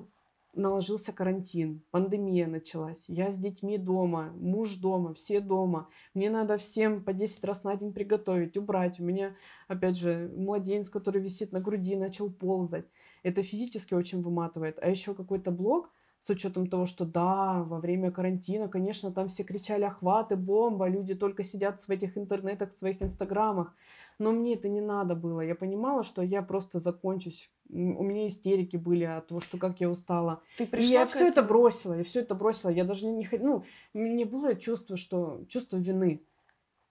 [0.55, 3.05] наложился карантин, пандемия началась.
[3.09, 5.89] Я с детьми дома, муж дома, все дома.
[6.15, 9.01] Мне надо всем по 10 раз на день приготовить, убрать.
[9.01, 9.35] У меня,
[9.67, 12.87] опять же, младенец, который висит на груди, начал ползать.
[13.29, 14.79] Это физически очень выматывает.
[14.81, 15.91] А еще какой-то блог,
[16.27, 21.15] с учетом того, что да, во время карантина, конечно, там все кричали охваты, бомба, люди
[21.15, 23.75] только сидят в этих интернетах, в своих инстаграмах.
[24.19, 25.43] Но мне это не надо было.
[25.43, 27.51] Я понимала, что я просто закончусь.
[27.71, 30.43] У меня истерики были от того, что как я устала.
[30.57, 32.71] Ты И пришла я к все это бросила, я все это бросила.
[32.71, 33.65] Я даже не хочу, ну,
[33.95, 36.23] мне было чувство, что чувство вины.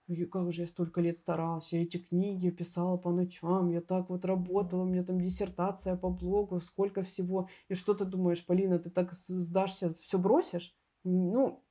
[0.08, 4.08] И как же я столько лет старалась, я эти книги писала по ночам, я так
[4.08, 7.50] вот работала, у меня там диссертация по блогу, сколько всего.
[7.68, 10.74] И что ты думаешь, Полина, ты так сдашься, все бросишь?
[11.04, 11.62] Ну,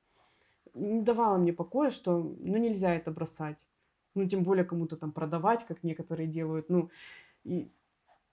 [0.76, 3.58] не давала мне покоя, что ну нельзя это бросать.
[4.14, 6.70] Ну, тем более кому-то там продавать, как некоторые делают.
[6.70, 6.92] Ну,
[7.44, 7.72] и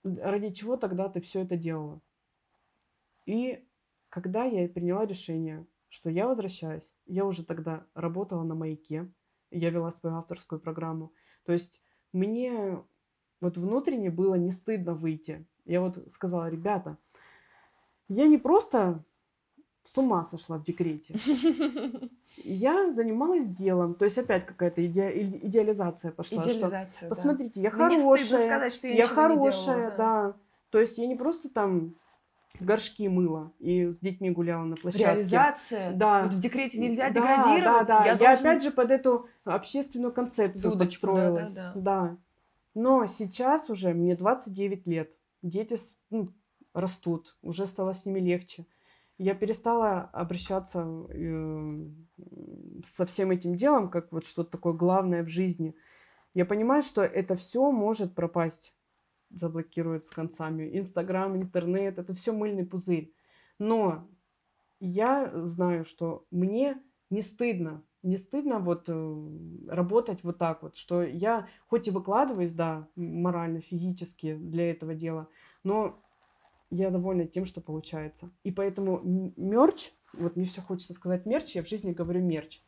[0.03, 1.99] ради чего тогда ты все это делала?
[3.25, 3.65] И
[4.09, 9.09] когда я приняла решение, что я возвращаюсь, я уже тогда работала на маяке,
[9.57, 11.11] я вела свою авторскую программу.
[11.45, 11.81] То есть
[12.13, 12.79] мне
[13.41, 15.45] вот внутренне было не стыдно выйти.
[15.65, 16.97] Я вот сказала, ребята,
[18.07, 19.03] я не просто
[19.83, 21.15] с ума сошла в декрете.
[22.43, 23.93] Я занималась делом.
[23.95, 26.41] То есть опять какая-то иде- идеализация пошла.
[26.41, 27.15] что Идеализация, да.
[27.15, 28.47] Посмотрите, я Мне стыдно хорошая.
[28.47, 29.97] сказать, что я я не делала, хорошая, да.
[29.97, 30.35] да.
[30.71, 31.95] То есть я не просто там
[32.59, 35.05] горшки мыла и с детьми гуляла на площадке.
[35.05, 35.91] Реализация.
[35.93, 36.23] Да.
[36.23, 37.87] Ведь в декрете нельзя Да, деградировать.
[37.87, 38.05] Да, да.
[38.05, 41.53] Я, Я, должен- опять же под эту общественную концепцию Дудочку, да, подстроилась.
[41.55, 42.17] да, да.
[42.73, 45.11] Но сейчас уже мне 29 лет.
[45.41, 45.79] Дети
[46.09, 46.33] ну,
[46.73, 48.65] растут, уже стало с ними легче.
[49.17, 51.85] Я перестала обращаться э,
[52.83, 55.73] со всем этим делом, как вот что-то такое главное в жизни.
[56.33, 58.73] Я понимаю, что это все может пропасть,
[59.35, 60.77] заблокирует с концами.
[60.77, 63.13] Инстаграм, интернет, это все мыльный пузырь.
[63.59, 64.07] Но
[64.79, 69.27] я знаю, что мне не стыдно, не стыдно вот э,
[69.67, 75.27] работать вот так вот, что я хоть и выкладываюсь, да, морально, физически для этого дела,
[75.63, 75.99] но
[76.69, 78.29] я довольна тем, что получается.
[78.43, 82.61] И поэтому мерч, вот мне все хочется сказать мерч, я в жизни говорю мерч.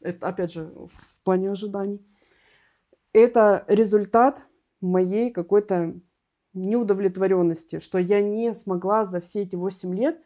[0.00, 2.00] Это, опять же, в плане ожиданий.
[3.12, 4.46] Это результат
[4.80, 6.00] моей какой-то
[6.52, 10.20] неудовлетворенности, что я не смогла за все эти 8 лет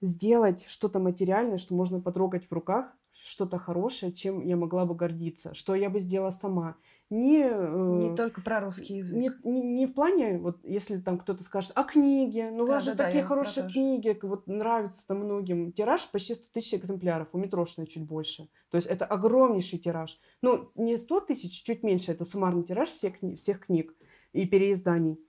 [0.00, 2.92] сделать что-то материальное, что можно потрогать в руках,
[3.24, 6.76] что-то хорошее, чем я могла бы гордиться, что я бы сделала сама.
[7.08, 9.18] Не, э, Не только про русский язык.
[9.18, 12.84] не, не, не в плане, вот если там кто-то скажет, а книги, ну у вас
[12.84, 15.72] же Да-да-да, такие хорошие книги, вот нравится там многим.
[15.72, 18.48] Тираж почти 100 тысяч экземпляров, у Митрошиной чуть больше.
[18.70, 20.18] То есть это огромнейший тираж.
[20.40, 23.94] Ну, не 100 тысяч, чуть меньше, это суммарный тираж всех, всех книг
[24.32, 25.20] и переизданий.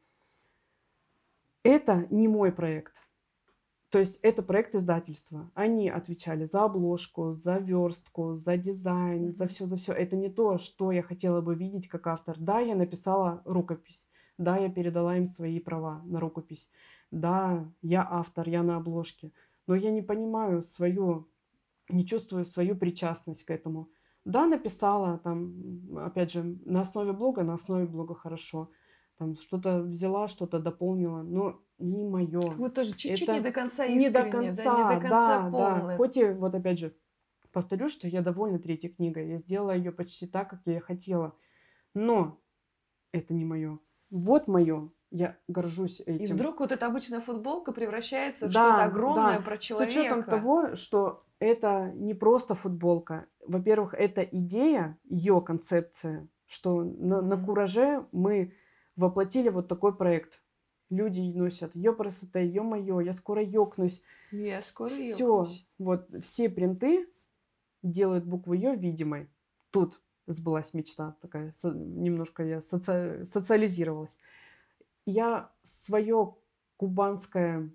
[1.64, 2.94] Это не мой проект.
[3.90, 5.52] То есть это проект издательства.
[5.54, 9.94] Они отвечали за обложку, за верстку, за дизайн, за все, за все.
[9.94, 12.36] Это не то, что я хотела бы видеть как автор.
[12.40, 14.04] Да, я написала рукопись.
[14.38, 16.68] Да, я передала им свои права на рукопись.
[17.12, 19.32] Да, я автор, я на обложке.
[19.68, 21.30] Но я не понимаю свою,
[21.88, 23.90] не чувствую свою причастность к этому.
[24.26, 25.54] Да, написала, там,
[25.98, 28.72] опять же, на основе блога, на основе блога хорошо.
[29.18, 32.42] Там что-то взяла, что-то дополнила, но не мое.
[32.42, 35.02] Как будто тоже чуть-чуть Это не до конца Не до искренне, конца, да, не до
[35.02, 35.98] конца да, да.
[35.98, 36.96] Хоть и, вот опять же,
[37.52, 39.30] повторю, что я довольна третьей книгой.
[39.30, 41.36] Я сделала ее почти так, как я и хотела.
[41.94, 42.40] Но
[43.12, 43.80] это не мое.
[44.10, 44.90] Вот мое.
[45.12, 46.36] Я горжусь И этим.
[46.36, 49.44] вдруг вот эта обычная футболка превращается в Да, что-то огромное да.
[49.44, 49.92] про С человека.
[50.00, 53.28] учетом того, что это не просто футболка.
[53.46, 58.54] Во-первых, это идея, ее концепция, что на, на кураже мы
[58.96, 60.42] воплотили вот такой проект.
[60.90, 61.76] Люди носят
[62.40, 64.04] ее мое, я скоро ёкнусь.
[64.32, 65.48] Я скоро Все,
[65.80, 67.08] вот все принты
[67.82, 69.30] делают букву Ё видимой.
[69.72, 74.18] Тут сбылась мечта такая, со- немножко я соци- социализировалась.
[75.06, 76.36] Я свое
[76.78, 77.70] кубанское,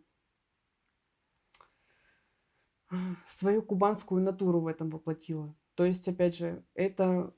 [3.26, 5.54] свою кубанскую натуру в этом воплотила.
[5.74, 7.32] То есть, опять же, это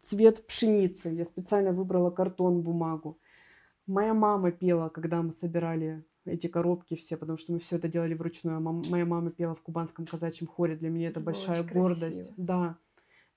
[0.00, 1.08] цвет пшеницы.
[1.10, 3.18] Я специально выбрала картон, бумагу.
[3.86, 8.14] Моя мама пела, когда мы собирали эти коробки все, потому что мы все это делали
[8.14, 8.56] вручную.
[8.58, 10.76] А мам- моя мама пела в кубанском казачьем хоре.
[10.76, 12.16] Для меня это было большая гордость.
[12.16, 12.34] красиво.
[12.36, 12.78] Да.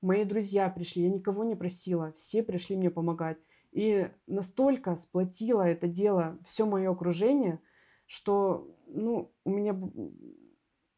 [0.02, 3.38] Мои друзья пришли, я никого не просила, все пришли мне помогать.
[3.72, 7.60] И настолько сплотило это дело все мое окружение,
[8.06, 9.74] что, ну, у меня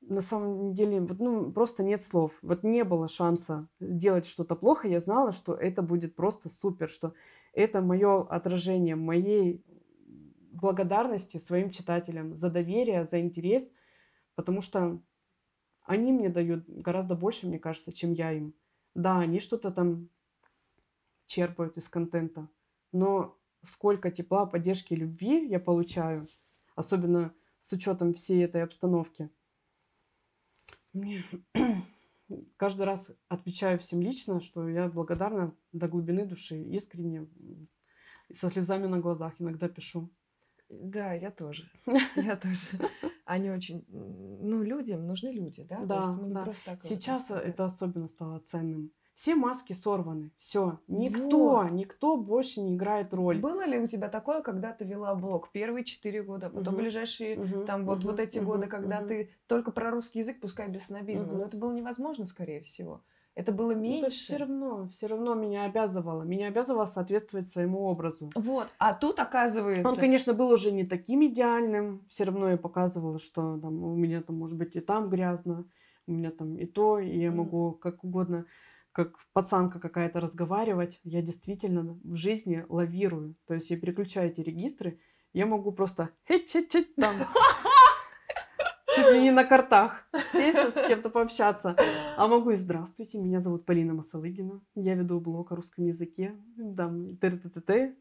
[0.08, 2.32] на самом деле, вот, ну, просто нет слов.
[2.42, 4.88] Вот не было шанса делать что-то плохо.
[4.88, 7.14] Я знала, что это будет просто супер, что
[7.54, 9.64] это мое отражение моей
[10.52, 13.70] благодарности своим читателям за доверие, за интерес,
[14.36, 15.02] потому что
[15.84, 18.54] они мне дают гораздо больше, мне кажется, чем я им.
[18.94, 20.10] Да, они что-то там
[21.28, 22.48] черпают из контента,
[22.92, 26.28] но сколько тепла, поддержки, любви я получаю,
[26.76, 29.30] особенно с учетом всей этой обстановки.
[32.58, 37.28] Каждый раз отвечаю всем лично, что я благодарна до глубины души, искренне,
[38.34, 40.10] со слезами на глазах иногда пишу.
[40.70, 41.70] Да, я тоже.
[42.16, 42.58] Я тоже.
[43.26, 43.86] Они очень...
[43.88, 45.86] Ну, людям нужны люди, да?
[45.86, 46.54] Да, да.
[46.82, 48.92] Сейчас это особенно стало ценным.
[49.16, 50.32] Все маски сорваны.
[50.38, 50.80] Все.
[50.88, 51.72] Никто, Вот.
[51.72, 53.40] никто больше не играет роль.
[53.40, 56.82] Было ли у тебя такое, когда ты вела блог первые четыре года, потом Мгм.
[56.84, 59.08] ближайшие Мгм, там вот, вот мгм, эти мгм, годы, когда мгм.
[59.08, 61.38] ты только про русский язык, пускай без снобизма, Мгм.
[61.38, 63.02] но это было невозможно, скорее всего.
[63.36, 64.10] Это было Ну, меньше.
[64.10, 66.24] все равно, все равно меня обязывало.
[66.24, 68.32] Меня обязывало соответствовать своему образу.
[68.36, 69.90] Вот, а тут оказывается...
[69.90, 72.06] Он, конечно, был уже не таким идеальным.
[72.10, 75.66] Все равно я показывала, что там у меня там может быть и там грязно,
[76.08, 78.46] у меня там и то, и я могу как угодно,
[78.96, 81.02] как пацанка какая-то разговаривать.
[81.04, 83.36] Я действительно в жизни лавирую.
[83.46, 85.02] То есть я переключаю эти регистры,
[85.34, 86.12] я могу просто
[86.96, 87.16] там
[88.96, 91.76] чуть ли не на картах сесть с кем-то пообщаться.
[92.16, 96.34] А могу и здравствуйте, меня зовут Полина Масалыгина, я веду блог о русском языке,
[96.78, 97.96] там т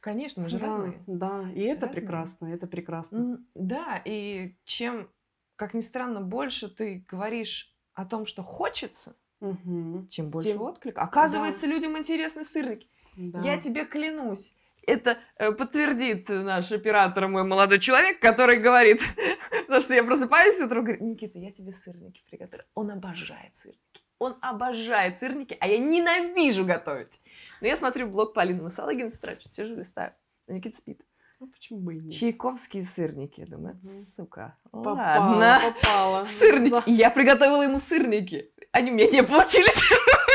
[0.00, 1.04] Конечно, мы же да, разные.
[1.06, 2.00] Да, и это Разные.
[2.00, 3.44] прекрасно, это прекрасно.
[3.54, 5.08] Да, и чем,
[5.56, 10.06] как ни странно, больше ты говоришь о том, что хочется, Мгм.
[10.08, 10.98] тем больше Тем- отклик.
[10.98, 12.88] Оказывается, людям интересны сырники.
[13.16, 13.40] Да.
[13.40, 14.54] Я тебе клянусь.
[14.86, 19.00] Это э, подтвердит наш оператор, мой молодой человек, который говорит,
[19.66, 22.66] потому что я просыпаюсь утром и говорю, Никита, я тебе сырники приготовила.
[22.74, 23.80] Он обожает сырники.
[24.18, 27.20] Он обожает сырники, а я ненавижу готовить.
[27.60, 30.12] Но я смотрю блог Полины Масалыгиной с утра, сижу, листаю.
[30.48, 31.00] А Никита спит.
[31.40, 32.12] Ну, почему бы и нет?
[32.14, 33.40] Чайковские сырники.
[33.40, 33.78] Я думаю,
[34.16, 35.60] сука, Попала, ладно.
[35.82, 36.24] попала.
[36.26, 36.70] Сырники.
[36.70, 36.82] Да.
[36.86, 38.50] Я приготовила ему сырники.
[38.74, 39.82] Они у меня не получились.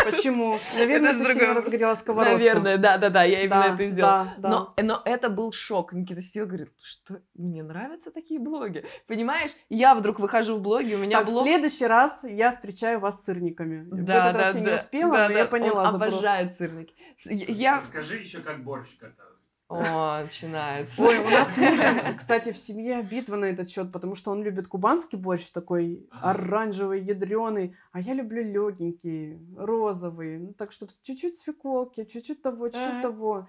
[0.10, 0.58] Почему?
[0.78, 2.38] Наверное, Это ты другой разогрела сковородку.
[2.38, 4.24] Наверное, да-да-да, я именно Да, это и сделала.
[4.24, 4.50] Да, да.
[4.50, 5.92] Но, но это был шок.
[5.94, 8.86] Никита сидел и говорит, что мне нравятся такие блоги.
[9.08, 11.44] Понимаешь, я вдруг выхожу в блоги, у меня Так, в блог...
[11.44, 13.84] следующий раз я встречаю вас с сырниками.
[13.84, 14.76] в Да, этот да, раз я не да.
[14.78, 16.14] успела, Да, но да, я поняла Он запрос.
[16.14, 16.94] обожает сырники.
[17.26, 17.76] Я...
[17.78, 19.29] Расскажи еще, как борщ готовить.
[19.70, 21.04] О, начинается.
[21.04, 24.42] Ой, у нас с мужем, кстати, в семье битва на этот счет, потому что он
[24.42, 31.38] любит кубанский борщ такой оранжевый, ядреный, а я люблю легенький, розовый, ну так чтобы чуть-чуть
[31.38, 33.48] свеколки, чуть-чуть того, чуть-чуть того.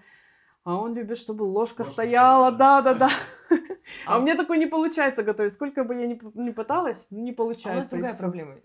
[0.63, 2.51] А он любит, чтобы ложка Ложка стояла, стояла.
[2.51, 3.09] да, да, да.
[4.05, 5.53] А у меня такое не получается готовить.
[5.53, 7.89] Сколько бы я ни, пыталась, не А у нас получается.
[7.89, 8.55] другая проблема.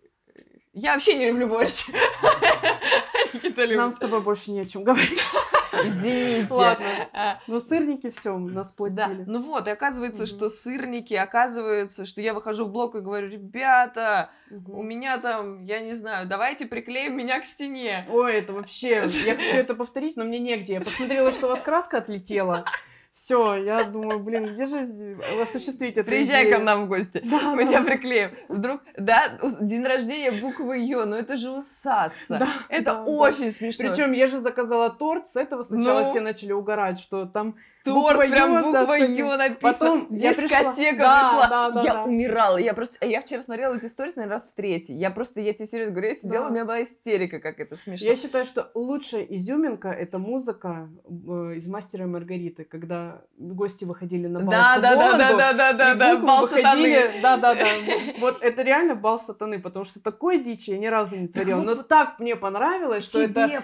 [0.75, 1.87] Я вообще не люблю борщ.
[3.77, 5.23] Нам с тобой больше не о чем говорить.
[5.85, 6.53] Извините.
[6.53, 6.87] Ладно.
[7.13, 9.25] А, Но сырники все нас Да, платили.
[9.27, 10.27] ну вот, и оказывается, Мгм.
[10.27, 14.79] что сырники, оказывается, что я выхожу в блог и говорю, ребята, Мгм.
[14.79, 18.07] у меня там, я не знаю, давайте приклеим меня к стене.
[18.11, 19.09] Ой, это вообще...
[19.25, 20.75] Я хочу это повторить, но мне негде.
[20.75, 22.65] Я посмотрела, что у вас краска отлетела.
[23.17, 26.05] Все, я думаю, блин, где же осуществить это?
[26.05, 27.23] Приезжай ко нам в гости.
[27.25, 27.71] Да, Мы да.
[27.71, 28.31] тебя приклеим.
[28.49, 32.39] Вдруг, да, день рождения буквы Ё, ну это же усаться.
[32.39, 33.05] Да, Это да, да.
[33.05, 33.89] очень смешно.
[33.89, 36.11] Причем я же заказала торт, с этого сначала Ну.
[36.11, 37.57] все начали угорать, что там
[37.87, 38.95] Торт, буква прям буква.
[38.97, 39.59] Ё написано.
[39.61, 42.05] Потом я пришла- Дискотека Да, да, да, я да.
[42.05, 42.57] умирала.
[42.59, 44.95] Я просто, я вчера смотрела эти сторис, наверное, раз в третий.
[44.95, 46.51] Я просто, я тебе серьезно говорю, я сидела, Да.
[46.51, 48.07] у меня была истерика, как это смешно.
[48.09, 54.27] Я считаю, что лучшая изюминка это музыка э, из Мастера и Маргариты, когда гости выходили
[54.27, 56.63] на бал Да, да, да, да, да, да, да, да, бал сатаны.
[56.63, 57.65] выходили, да, да, да.
[58.21, 61.61] Вот это реально бал сатаны, потому что такой дичи я ни разу не творила.
[61.63, 63.63] Но так мне понравилось, что это,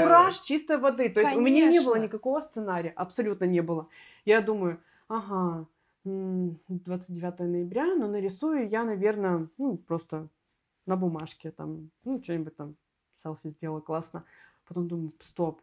[0.00, 1.08] кураж чистой воды.
[1.08, 3.88] То есть у меня не было никакого сценария, абсолютно не было.
[4.24, 5.66] Я думаю, ага,
[6.04, 10.28] м, 29 ноября, но нарисую я, наверное, ну, просто
[10.86, 12.76] на бумажке там, ну, что-нибудь там,
[13.22, 14.24] селфи сделала классно.
[14.66, 15.60] Потом думаю, стоп,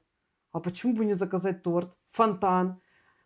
[0.52, 2.80] а почему бы не заказать торт, фонтан?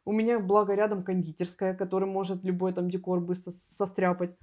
[0.05, 4.35] У меня, благо, рядом кондитерская, которая может любой там декор быстро состряпать.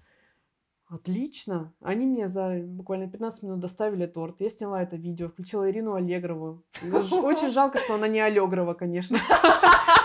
[0.88, 1.72] Отлично.
[1.82, 4.40] Они мне за буквально 15 минут доставили торт.
[4.40, 6.64] Я сняла это видео, включила Ирину Аллегрову.
[6.82, 9.18] Очень жалко, что она не Аллегрова, конечно.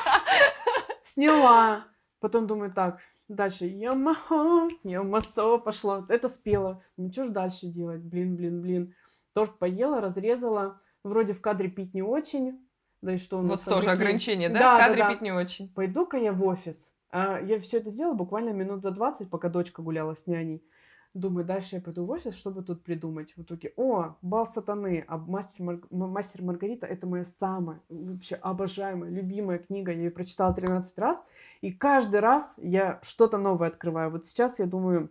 [1.16, 1.86] Сняла.
[2.20, 3.00] Потом думаю, так,
[3.30, 6.06] дальше Ямаха, Ямасо пошло.
[6.10, 6.82] Это спела.
[6.98, 8.02] Ну, что ж дальше делать?
[8.02, 8.94] Блин, блин, блин.
[9.34, 10.82] Торт поела, разрезала.
[11.06, 12.60] Вроде в кадре пить не очень.
[13.02, 14.60] Да и что у нас Вот тоже такие- ограничение, да?
[14.60, 15.10] Да, В да, кадре да.
[15.14, 15.70] пить не очень.
[15.74, 16.92] Пойду-ка я в офис.
[17.12, 20.62] А я все это сделала буквально минут за 20, пока дочка гуляла с няней.
[21.16, 23.32] Думаю, дальше я пойду в офис, чтобы тут придумать.
[23.38, 29.10] В итоге, о, бал сатаны, а мастер, Мар- мастер Маргарита это моя самая, вообще обожаемая,
[29.10, 29.94] любимая книга.
[29.94, 31.24] Я ее прочитала 13 раз,
[31.62, 34.12] и каждый раз я что-то новое открываю.
[34.12, 35.10] Вот сейчас, я думаю,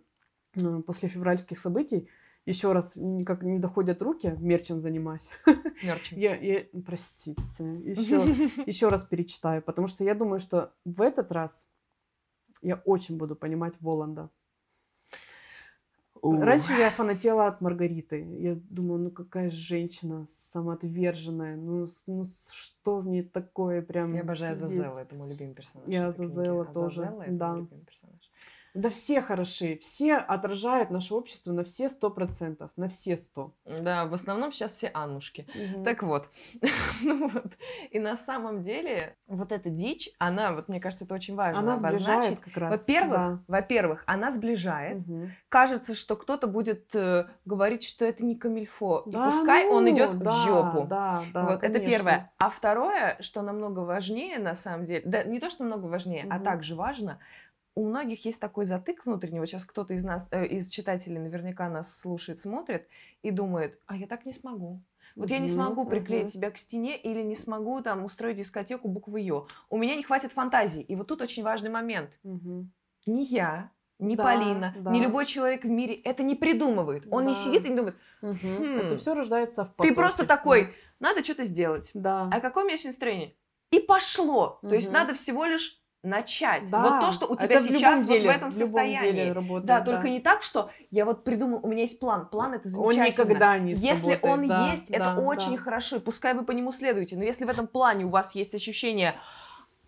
[0.85, 2.07] после февральских событий,
[2.45, 5.27] еще раз никак не доходят руки, мерчем занимаюсь.
[5.83, 6.17] Мерчем.
[6.19, 8.25] Я, я простите, еще,
[8.67, 11.67] еще раз перечитаю, потому что я думаю, что в этот раз
[12.61, 14.29] я очень буду понимать Воланда.
[16.33, 18.25] Раньше я фанатела от Маргариты.
[18.39, 21.55] Я думала, ну какая женщина самоотверженная.
[21.55, 24.63] Ну, ну что в ней такое прям Я обожаю есть?
[24.63, 25.87] Азазела, это мой любимый персонаж.
[25.87, 26.07] Я.
[26.07, 27.67] Азазела тоже, Азазела это да.
[28.75, 33.53] Да все хороши, все отражают наше общество на все сто процентов, на все сто.
[33.65, 35.47] Да, в основном сейчас все Аннушки.
[35.55, 35.85] Мгм.
[35.85, 36.27] Так вот.
[37.01, 37.53] ну вот.
[37.91, 41.75] И на самом деле вот эта дичь, она, вот мне кажется, это очень важно Она
[41.75, 42.41] обозначить.
[42.41, 42.71] как раз.
[42.71, 43.39] Во-первых, да.
[43.47, 45.07] во-первых, она сближает.
[45.07, 45.31] Мгм.
[45.47, 49.03] Кажется, что кто-то будет э, говорить, что это не камильфо.
[49.05, 50.87] Да и пускай он ну, идет да, в жопу.
[50.89, 51.89] Да, да, вот это конечно.
[51.89, 52.33] первое.
[52.37, 56.35] А второе, что намного важнее на самом деле, да не то, что намного важнее, а
[56.35, 56.43] Мгм.
[56.43, 57.19] также важно,
[57.75, 59.39] у многих есть такой затык внутренний.
[59.39, 62.87] Вот сейчас кто-то из нас, э, из читателей наверняка нас слушает, смотрит
[63.21, 64.81] и думает, а я так не смогу.
[65.15, 66.31] Вот я не смогу приклеить мгм.
[66.33, 69.47] себя к стене или не смогу там устроить дискотеку буквы Ё.
[69.69, 70.81] У меня не хватит фантазии.
[70.81, 72.09] И вот тут очень важный момент.
[72.23, 72.71] Мгм.
[73.05, 74.91] Ни я, ни Да, Полина, да.
[74.91, 77.05] ни любой человек в мире это не придумывает.
[77.11, 77.39] Он не Да.
[77.39, 78.37] сидит и не думает, Мгм.
[78.57, 78.77] Хм.
[78.77, 79.95] Это все рождается в ты потоке.
[79.95, 81.89] просто такой, надо что-то сделать.
[81.93, 82.29] Да.
[82.33, 83.35] А какое у меня сегодня настроение?
[83.71, 84.59] И пошло.
[84.61, 86.69] То есть надо всего лишь начать.
[86.69, 86.81] Да.
[86.81, 89.11] Вот то, что у Это тебя в любом сейчас вот деле, в этом в состоянии.
[89.11, 92.27] деле работает, да, только не так, что я вот придумал, у меня есть план.
[92.27, 93.25] План это Он замечательно.
[93.25, 95.21] никогда не Если сработает, он да, есть, да, это да.
[95.21, 97.17] очень хорошо, и пускай вы по нему следуете.
[97.17, 99.15] Но если в этом плане у вас есть ощущение,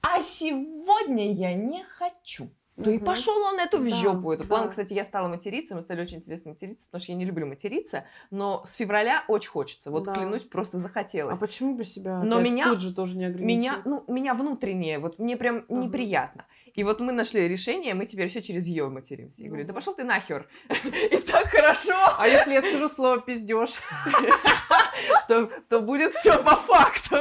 [0.02, 2.50] а сегодня я не хочу,
[2.84, 3.06] то и Мгм.
[3.06, 4.32] пошел он эту в Да, жопу.
[4.32, 4.70] Это план, да.
[4.70, 8.06] кстати, я стала материться, мы стали очень интересно материться, потому что я не люблю материться,
[8.30, 9.90] но с февраля очень хочется.
[9.90, 10.14] Вот Да.
[10.14, 11.40] клянусь, просто А захотелось.
[11.40, 13.58] почему бы себя Но меня- тут же тоже не ограничивать?
[13.58, 15.82] меня, ну, меня внутреннее, вот мне прям Ага.
[15.86, 16.46] неприятно.
[16.76, 19.42] И вот мы нашли решение, мы теперь все через ее материмся.
[19.42, 19.76] Я говорю, да Ну.
[19.76, 20.48] пошел ты нахер.
[21.12, 23.72] И так хорошо, А если я скажу слово пиздеж?
[25.70, 27.18] то, будет все по факту.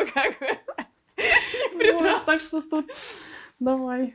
[1.74, 2.90] Вот, Так что тут
[3.58, 4.14] давай.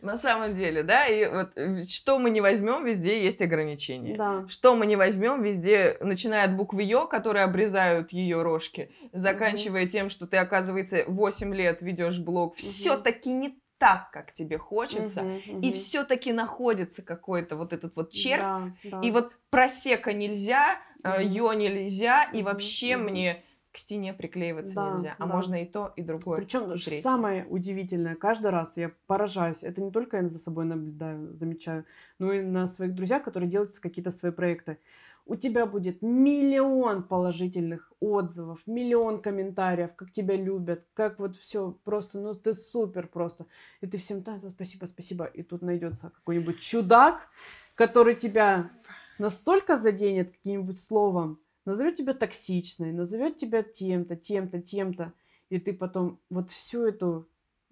[0.00, 4.16] На самом деле, да, и вот э, что мы не возьмем, везде есть ограничения.
[4.16, 4.46] Да.
[4.48, 10.08] Что мы не возьмем, везде, начиная от буквы Ё, которые обрезают ее рожки, заканчивая тем,
[10.08, 15.66] что ты, оказывается, 8 лет ведешь блог, все-таки не так, как тебе хочется, Мгм, и
[15.68, 15.72] мгм.
[15.74, 19.00] все-таки находится какой-то вот этот вот червь, Да, да.
[19.02, 21.20] и вот просека нельзя, Мгм.
[21.20, 23.04] Ё нельзя, и вообще мгм.
[23.12, 23.44] мне
[23.78, 25.34] к стене приклеиваться Да, нельзя, а да.
[25.34, 26.38] можно и то, и другое.
[26.38, 27.00] Причем и третье.
[27.02, 29.62] самое удивительное, каждый раз я поражаюсь.
[29.62, 31.84] Это не только я за собой наблюдаю, замечаю,
[32.18, 34.78] но и на своих друзьях, которые делают какие-то свои проекты.
[35.26, 42.18] У тебя будет миллион положительных отзывов, миллион комментариев, как тебя любят, как вот все просто,
[42.18, 43.46] ну ты супер просто.
[43.80, 45.24] И ты всем да, да, спасибо, спасибо.
[45.26, 47.28] И тут найдется какой-нибудь чудак,
[47.76, 48.70] который тебя
[49.18, 51.38] настолько заденет каким-нибудь словом,
[51.68, 55.12] назовет тебя токсичной, назовет тебя тем-то, тем-то, тем-то.
[55.50, 57.28] И ты потом вот всю эту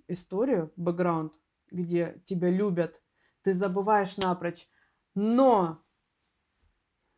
[0.09, 1.33] историю, бэкграунд,
[1.71, 3.03] где тебя любят,
[3.43, 4.69] ты забываешь напрочь.
[5.15, 5.83] Но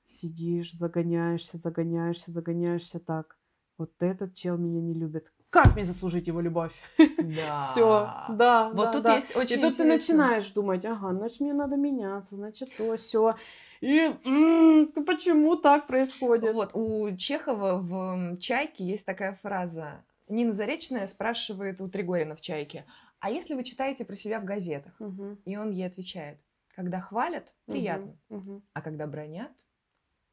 [0.06, 3.36] сидишь, загоняешься, загоняешься, загоняешься так.
[3.76, 5.32] Вот этот чел меня не любит.
[5.50, 6.72] Как мне заслужить его любовь?
[6.98, 7.68] Да.
[7.72, 8.70] Все, да.
[8.70, 9.16] Вот да, тут да.
[9.16, 10.16] есть очень И тут ты интересно.
[10.16, 13.36] начинаешь думать, ага, значит, мне надо меняться, значит, то, все.
[13.80, 16.54] И м, почему так происходит?
[16.54, 20.04] Вот, у Чехова в «Чайке» есть такая фраза.
[20.28, 22.84] Нина Заречная спрашивает у Тригорина в «Чайке»,
[23.20, 24.92] а если вы читаете про себя в газетах?
[25.00, 26.38] Мгм, И он ей отвечает,
[26.74, 28.62] когда хвалят, приятно, мгм.
[28.74, 29.50] а когда бронят,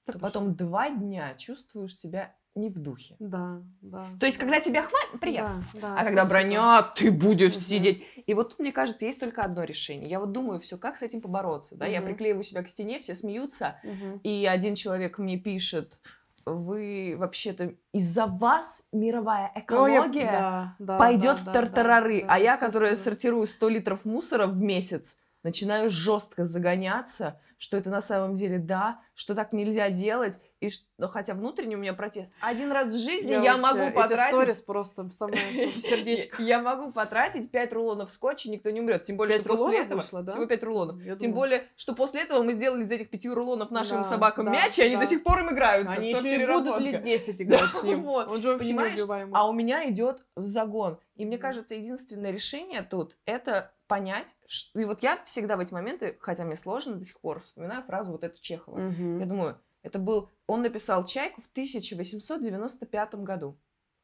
[0.05, 0.21] Так то уж.
[0.21, 3.15] потом два дня чувствуешь себя не в духе.
[3.19, 4.07] Да, да.
[4.19, 5.63] То есть, когда тебя хвалят, приятно.
[5.73, 6.29] Да, да, А когда спасибо.
[6.49, 7.61] бронят, ты будешь Мгм.
[7.61, 8.03] сидеть.
[8.25, 10.09] И вот тут, мне кажется, есть только одно решение.
[10.09, 11.75] Я вот думаю, все, как с этим побороться.
[11.75, 11.85] Да?
[11.85, 12.07] Я Мгм.
[12.09, 13.75] приклеиваю себя к стене, все смеются.
[13.83, 14.19] Мгм.
[14.23, 15.99] И один человек мне пишет,
[16.45, 22.21] вы вообще-то из-за вас мировая Ну, я- экология да, да, пойдет да, в да, тартарары.
[22.21, 27.89] да, а я, которая сортирую 100 литров мусора в месяц, начинаю жестко загоняться, что это
[27.89, 32.31] на самом деле да, что так нельзя делать, и ну, хотя внутренне у меня протест.
[32.39, 34.27] Один раз в жизни я, могу Эти потратить...
[34.27, 36.41] сторис просто в самое сердечко.
[36.41, 39.03] Я могу потратить 5 рулонов скотча, никто не умрет.
[39.03, 39.99] Тем более, что после этого...
[39.99, 40.31] вышло, да?
[40.31, 41.01] Всего 5 рулонов.
[41.01, 44.09] Я Тем думала- более, что после этого мы сделали из этих пяти рулонов нашим Да,
[44.09, 45.93] собакам да, мяч, и они до сих пор им играются.
[45.93, 48.03] Они еще и будут лет 10 играть с ним.
[48.03, 49.33] Вот, Он же вообще неубиваемый.
[49.35, 50.99] А у меня идет загон.
[51.15, 54.35] И мне кажется, единственное решение тут это понять,
[54.73, 58.11] и вот я всегда в эти моменты, хотя мне сложно до сих пор, вспоминаю фразу
[58.11, 58.79] вот эту Чехова.
[58.79, 63.55] Я думаю, это был, он написал «Чайку» в 1895 году.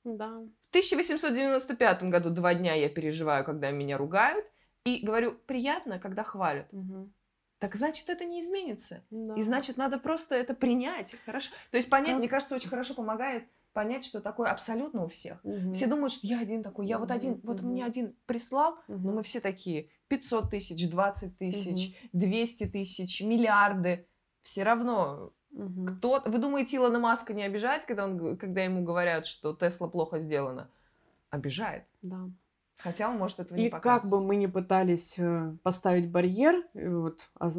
[0.03, 0.27] Да.
[0.61, 4.45] В 1895 году два дня я переживаю, когда меня ругают,
[4.85, 6.71] и говорю, приятно, когда хвалят.
[6.71, 7.13] Мгм.
[7.59, 9.03] Так значит, это не изменится.
[9.11, 9.35] Да.
[9.35, 11.15] И значит, надо просто это принять.
[11.25, 11.51] Хорошо.
[11.69, 15.43] То есть понять, Как- мне кажется, очень хорошо помогает понять, что такое абсолютно у всех.
[15.43, 15.73] Мгм.
[15.73, 17.69] Все думают, что я один такой, я вот Мгм, один, вот мгм.
[17.71, 19.03] мне один прислал, Мгм.
[19.03, 19.89] но мы все такие.
[20.07, 24.07] 500 тысяч, 20 тысяч, 200 тысяч, миллиарды.
[24.41, 25.97] Все равно Мгм.
[25.97, 26.21] кто...
[26.25, 30.69] Вы думаете, Илона Маска не обижает, когда, он, когда ему говорят, что Тесла плохо сделана?
[31.29, 31.83] Обижает.
[32.01, 32.29] Да.
[32.77, 34.09] Хотя он может этого И не как показывать.
[34.21, 37.51] бы мы ни пытались э, поставить барьер, э, вот, а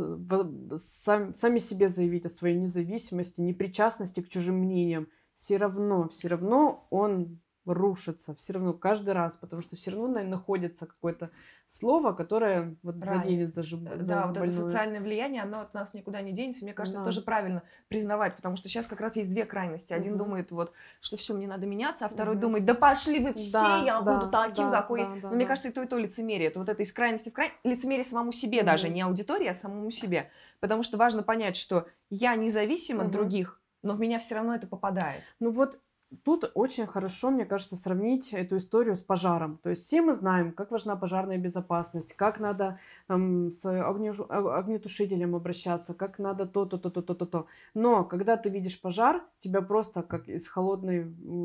[0.79, 6.87] сам- сами себе заявить о своей независимости, непричастности к чужим мнениям, все равно, все равно
[6.91, 11.31] он рушится, все равно каждый раз, потому что все равно на- находится какое-то
[11.69, 13.23] слово, которое вот Ранит.
[13.25, 14.51] заденет за, жиб- Э, за- Да, вот это больное.
[14.51, 16.65] социальное влияние, оно от нас никуда не денется.
[16.65, 17.03] Мне кажется, Да.
[17.03, 19.93] это тоже правильно признавать, потому что сейчас как раз есть две крайности.
[19.95, 20.19] Один Мгм.
[20.19, 22.43] думает, вот, что все, мне надо меняться, а второй Мгм.
[22.43, 25.23] думает, да пошли вы все, Да, я да, буду таким, да, какой да, есть.
[25.23, 25.49] да, Но мне да.
[25.49, 26.49] кажется, и то, и то лицемерие.
[26.49, 27.59] Это вот это из крайности в крайность.
[27.65, 28.95] Лицемерие самому себе даже, Мгм.
[28.95, 30.31] не аудитории, а самому себе.
[30.61, 33.13] Потому что важно понять, что я независим от Мгм.
[33.13, 35.23] других, но в меня все равно это попадает.
[35.41, 35.79] Ну вот
[36.25, 39.59] тут очень хорошо, мне кажется, сравнить эту историю с пожаром.
[39.63, 45.95] То есть все мы знаем, как важна пожарная безопасность, как надо там, с огнетушителем обращаться,
[45.95, 47.47] как надо то-то, то-то, то-то, то.
[47.75, 51.03] Но когда ты видишь пожар, тебя просто как из холодной,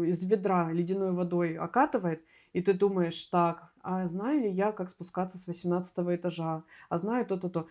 [0.07, 5.38] из ведра ледяной водой окатывает, и ты думаешь, так, а знаю ли я, как спускаться
[5.38, 7.68] с 18 этажа, а знаю то-то,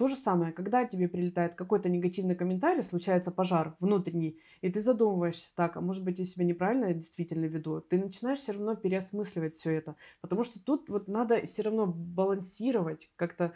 [0.00, 0.08] то.
[0.08, 5.76] Же самое, когда тебе прилетает какой-то негативный комментарий, случается пожар внутренний, и ты задумываешься, так,
[5.76, 9.96] а может быть, я себя неправильно действительно веду, ты начинаешь все равно переосмысливать все это,
[10.22, 13.52] потому что тут вот надо все равно балансировать как-то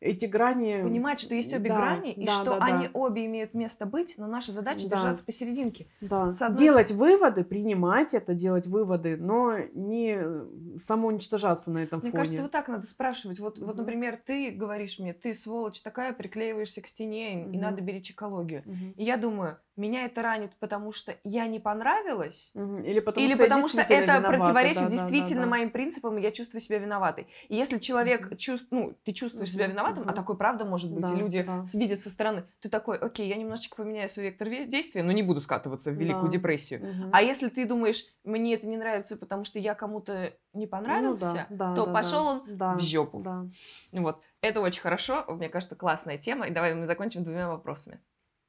[0.00, 0.82] эти грани.
[0.82, 2.90] Понимать, что есть обе Да, грани, и да, что да, они да.
[2.94, 4.96] обе имеют место быть, но наша задача Да.
[4.96, 5.86] держаться посерединке.
[6.00, 6.30] Да.
[6.30, 10.46] С одной Делать выводы, принимать это, делать выводы, но не э,
[10.82, 12.20] самоуничтожаться на этом Мне фоне.
[12.22, 13.38] кажется, вот так надо спрашивать.
[13.40, 13.76] Вот, вот, Мгм.
[13.78, 18.62] например, ты говоришь мне, ты сволочь такая, приклеиваешься к стене, и- и надо беречь экологию.
[18.64, 18.92] Мгм.
[18.96, 22.50] И я думаю, меня это ранит, потому что я не понравилась.
[22.54, 25.48] Или потому или что потому что действительно это виновата, противоречит да, да, да, действительно да.
[25.48, 27.28] моим принципам, и я чувствую себя виноватой.
[27.48, 28.36] И если человек Мгм.
[28.36, 31.64] чувств- ну, ты чувствуешь себя виноватым, а такой правда может быть, Да, и люди да.
[31.72, 35.22] видят со стороны, ты такой, окей, я немножечко поменяю свой вектор ве- действия, но не
[35.22, 36.30] буду скатываться в великую Да.
[36.30, 36.80] депрессию.
[36.86, 37.10] Мгм.
[37.12, 41.46] А если ты думаешь, мне это не нравится, потому что я кому-то не Ну понравился,
[41.48, 42.30] да, да, то да, пошел да.
[42.30, 43.20] он Да, в жопу.
[43.20, 43.46] Да.
[43.92, 44.20] Вот.
[44.42, 46.46] Это очень хорошо, мне кажется, классная тема.
[46.48, 48.00] И давай мы закончим двумя вопросами.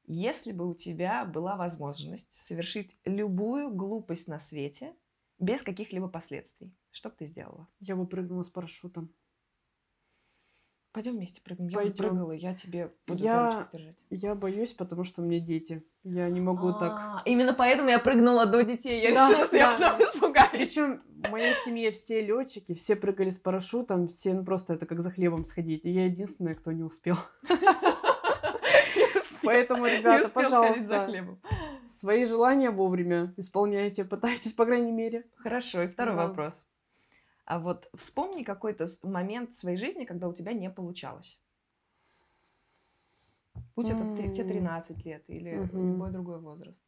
[0.06, 4.94] Если бы у тебя была возможность совершить любую глупость на свете
[5.38, 7.68] без каких-либо последствий, что бы ты сделала?
[7.80, 9.12] Я бы прыгнула с парашютом.
[10.92, 11.68] Пойдем вместе прыгнем.
[11.68, 11.96] Я уже Пойдем.
[12.10, 13.96] прыгала, я тебе буду Я- за ручку держать.
[14.10, 15.82] Я боюсь, потому что у меня дети.
[16.04, 16.92] Я не могу так.
[16.92, 19.00] А, Именно поэтому я прыгнула до детей.
[19.00, 19.92] Я Да, решила, что я да.
[19.92, 20.50] потом испугаюсь.
[20.50, 25.00] Причем в моей семье все летчики, все прыгали с парашютом, все ну, просто это как
[25.00, 25.82] за хлебом сходить.
[25.84, 27.16] И я единственная, кто не успел.
[29.44, 31.08] Поэтому, ребята, пожалуйста,
[31.90, 35.24] свои желания вовремя исполняйте, пытайтесь, по крайней мере.
[35.36, 36.28] Хорошо, и второй Да.
[36.28, 36.64] вопрос.
[37.44, 41.40] А вот вспомни какой-то момент своей жизни, когда у тебя не получалось.
[43.76, 44.48] Будь это те М.
[44.48, 46.78] 13 лет или любой другой возраст.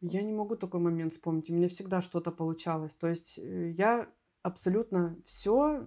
[0.00, 1.50] Я не могу такой момент вспомнить.
[1.50, 2.94] У меня всегда что-то получалось.
[2.94, 4.08] То есть э, я
[4.42, 5.86] абсолютно все,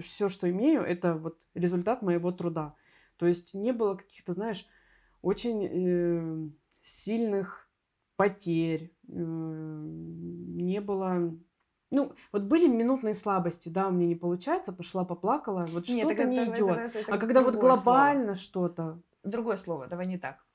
[0.00, 2.74] все, что имею, это вот результат моего труда.
[3.18, 4.66] То есть не было каких-то, знаешь,
[5.22, 6.48] очень э,
[6.82, 7.68] сильных
[8.16, 11.34] потерь, э, не было...
[11.90, 16.36] Ну, вот были минутные слабости, да, у меня не получается, пошла поплакала, вот что-то не
[16.38, 16.76] это- идет.
[16.78, 20.46] это- это а когда вот глобально что-то, Другое слово, давай не так.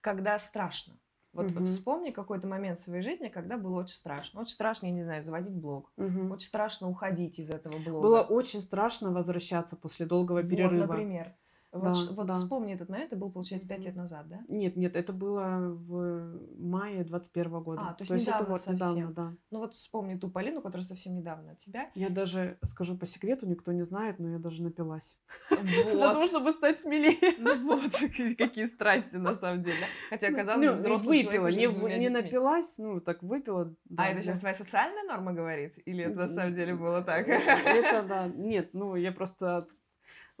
[0.00, 0.98] Когда страшно.
[1.32, 1.64] Вот Мгм.
[1.66, 4.40] вспомни какой-то момент в своей жизни, когда было очень страшно.
[4.40, 5.92] Очень страшно, я не знаю, заводить блог.
[5.96, 6.30] мгм.
[6.32, 8.02] Очень страшно уходить из этого блога.
[8.02, 10.86] было очень страшно возвращаться после долгого Вот, перерыва.
[10.86, 11.34] например.
[11.78, 12.34] Вот, Да, вот да.
[12.34, 14.40] вспомни этот момент, это был, получается, пять лет назад, да?
[14.48, 17.82] Нет, нет, это было в мае 21 года.
[17.88, 19.12] А, то есть это недавно вот недавно, совсем.
[19.14, 19.32] да.
[19.50, 21.90] Ну вот вспомни ту Полину, которая совсем недавно от тебя.
[21.94, 25.16] Я даже скажу по секрету, никто не знает, но я даже напилась.
[25.50, 26.12] Для Вот.
[26.12, 27.34] того, чтобы стать смелее.
[27.38, 27.92] Ну вот,
[28.38, 29.84] какие страсти на самом деле.
[30.10, 33.74] Хотя, казалось Ну, бы, взрослый выпила, не, напилась, ну так выпила.
[33.96, 35.74] А это сейчас твоя социальная норма говорит?
[35.86, 37.26] Или это на самом деле было так?
[37.28, 39.66] Это да, нет, ну я просто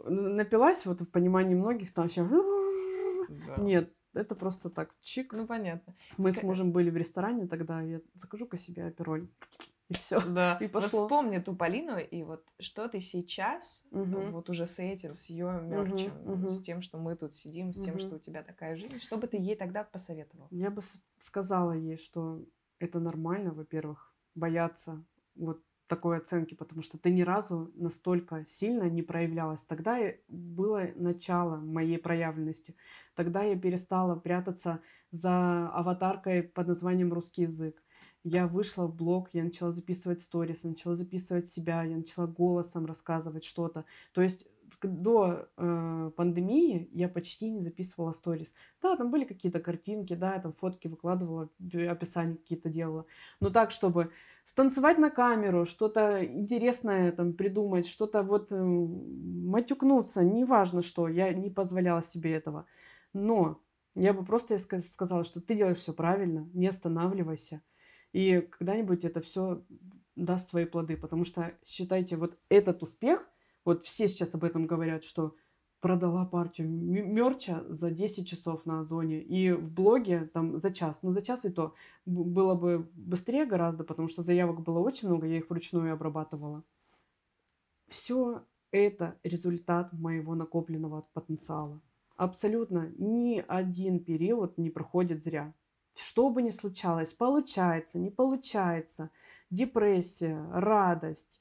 [0.04, 2.24] напилась, вот в понимании многих там все.
[3.28, 3.56] Да.
[3.62, 5.32] Нет, это просто так, чик.
[5.32, 5.94] Ну, понятно.
[6.16, 9.28] Мы ска- с мужем были в ресторане тогда, я закажу-ка себе апероль.
[9.88, 10.20] И все.
[10.20, 10.58] Да.
[10.60, 11.04] И пошло.
[11.04, 14.32] вспомни ту Полину, и вот что ты сейчас, Мгм.
[14.32, 16.50] вот уже с этим, с ее мерчем, мгм.
[16.50, 19.28] с тем, что мы тут сидим, с тем, что у тебя такая жизнь, что бы
[19.28, 20.48] ты ей тогда посоветовал?
[20.50, 20.82] Я бы
[21.20, 22.44] сказала ей, что
[22.80, 25.04] это нормально, во-первых, бояться
[25.36, 29.64] вот такой оценки, потому что ты ни разу настолько сильно не проявлялась.
[29.64, 29.98] Тогда
[30.28, 32.76] было начало моей проявленности.
[33.14, 34.80] Тогда я перестала прятаться
[35.10, 37.82] за аватаркой под названием русский язык.
[38.24, 42.84] Я вышла в блог, я начала записывать сторис, я начала записывать себя, я начала голосом
[42.84, 43.84] рассказывать что-то.
[44.12, 44.46] То есть
[44.82, 48.52] до э, пандемии я почти не записывала сторис.
[48.82, 51.48] Да, там были какие-то картинки, да, я там фотки выкладывала,
[51.88, 53.06] описания какие-то делала.
[53.40, 54.10] Но так, чтобы
[54.46, 61.50] станцевать на камеру, что-то интересное там придумать, что-то вот эм, матюкнуться, неважно что, я не
[61.50, 62.66] позволяла себе этого.
[63.12, 63.60] Но
[63.94, 67.62] я бы просто сказала, что ты делаешь все правильно, не останавливайся.
[68.12, 69.62] И когда-нибудь это все
[70.14, 70.96] даст свои плоды.
[70.96, 73.28] Потому что, считайте, вот этот успех,
[73.64, 75.34] вот все сейчас об этом говорят, что
[75.80, 79.20] продала партию мерча за 10 часов на Озоне.
[79.20, 80.96] И в блоге там за час.
[81.02, 81.74] Ну, за час и то
[82.04, 86.62] было бы быстрее гораздо, потому что заявок было очень много, я их вручную обрабатывала.
[87.88, 91.80] Все это результат моего накопленного потенциала.
[92.16, 95.52] Абсолютно ни один период не проходит зря.
[95.94, 99.10] Что бы ни случалось, получается, не получается,
[99.50, 101.40] депрессия, радость,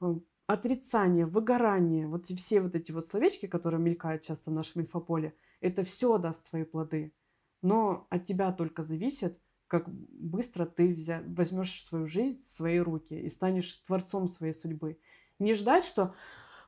[0.00, 0.14] э,
[0.46, 5.84] отрицание, выгорание, вот все вот эти вот словечки, которые мелькают часто в нашем инфополе, это
[5.84, 7.14] все даст свои плоды.
[7.62, 13.14] Но от тебя только зависит, как быстро ты взя- возьмешь свою жизнь в свои руки
[13.14, 14.98] и станешь творцом своей судьбы.
[15.38, 16.14] Не ждать, что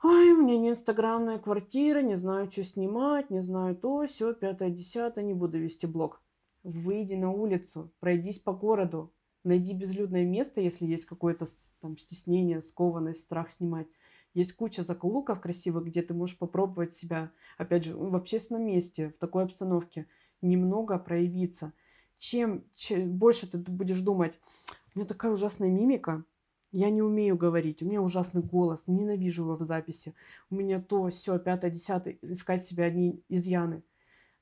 [0.03, 4.71] Ой, у меня не инстаграмная квартира, не знаю, что снимать, не знаю то, все, пятое,
[4.71, 6.23] десятое, не буду вести блог.
[6.63, 9.15] Выйди на улицу, пройдись по городу,
[9.47, 11.47] найди безлюдное место, если есть какое-то
[11.81, 13.87] там стеснение, скованность, страх снимать.
[14.35, 19.19] Есть куча закоулков красивых, где ты можешь попробовать себя, опять же, в общественном месте, в
[19.19, 20.07] такой обстановке,
[20.43, 21.73] немного проявиться.
[22.19, 24.39] Чем, че- больше ты будешь думать,
[24.95, 26.25] у меня такая ужасная мимика,
[26.73, 30.15] я не умею говорить, у меня ужасный голос, ненавижу его в записи,
[30.51, 33.83] у меня то, все, пятое, десятое, искать себе одни изъяны.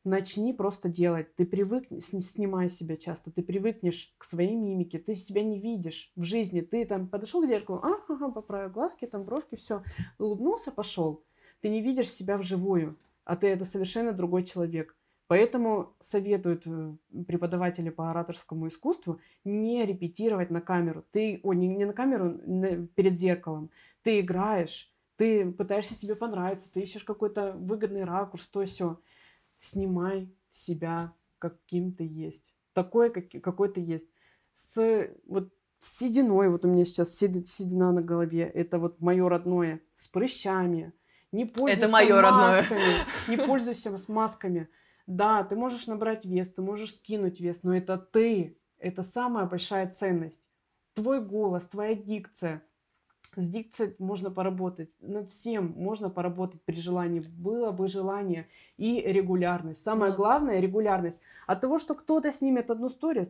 [0.04, 1.34] Начни просто делать.
[1.34, 6.24] Ты привыкнешь, снимай себя часто, ты привыкнешь к своей мимике, ты себя не видишь в
[6.24, 6.60] жизни.
[6.60, 9.82] Ты там подошел к зеркалу, а, ага, поправил глазки, там бровки, все,
[10.18, 11.24] улыбнулся, пошел.
[11.62, 14.94] Ты не видишь себя вживую, а ты это совершенно другой человек.
[15.26, 16.92] Поэтому советуют э,
[17.26, 21.02] преподаватели по ораторскому искусству не репетировать на камеру.
[21.12, 23.70] Ты, о, не, не на камеру, на- перед зеркалом.
[24.02, 28.98] Ты играешь, ты пытаешься себе понравиться, ты ищешь какой-то выгодный ракурс, то все.
[29.64, 32.54] Снимай себя каким ты есть.
[32.74, 34.08] Такой, как, какой ты есть.
[34.56, 39.26] С, вот, с сединой, вот у меня сейчас седи- седина на голове, это вот мое
[39.28, 40.92] родное, с прыщами.
[41.32, 42.60] Не пользуйся моё родное.
[42.60, 42.94] масками,
[43.28, 44.68] не пользуйся с масками.
[45.06, 48.58] Да, ты можешь набрать вес, ты можешь скинуть вес, но это ты.
[48.78, 50.42] Это самая большая ценность.
[50.94, 52.62] Твой голос, твоя дикция.
[53.36, 54.90] С дикцией можно поработать.
[55.00, 57.22] Над всем можно поработать при желании.
[57.36, 58.46] Было бы желание.
[58.76, 59.82] И регулярность.
[59.82, 60.16] Самое Ну.
[60.16, 61.20] главное– регулярность.
[61.46, 63.28] От того, что кто-то снимет одну сторис,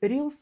[0.00, 0.34] Рилс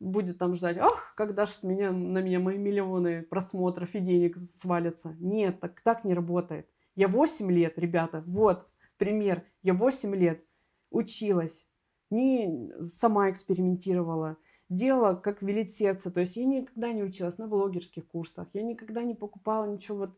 [0.00, 4.36] будет там ждать, ах, когда же с меня, на меня мои миллионы просмотров и денег
[4.52, 5.16] свалятся.
[5.20, 6.66] Нет, так, так не работает.
[6.96, 8.68] Я 8 лет, ребята, вот
[8.98, 9.44] пример.
[9.62, 10.44] Я 8 лет
[10.90, 11.66] училась,
[12.10, 14.36] не сама экспериментировала,
[14.76, 16.10] делала, как велит сердце.
[16.10, 20.16] То есть я никогда не училась на блогерских курсах, я никогда не покупала ничего вот,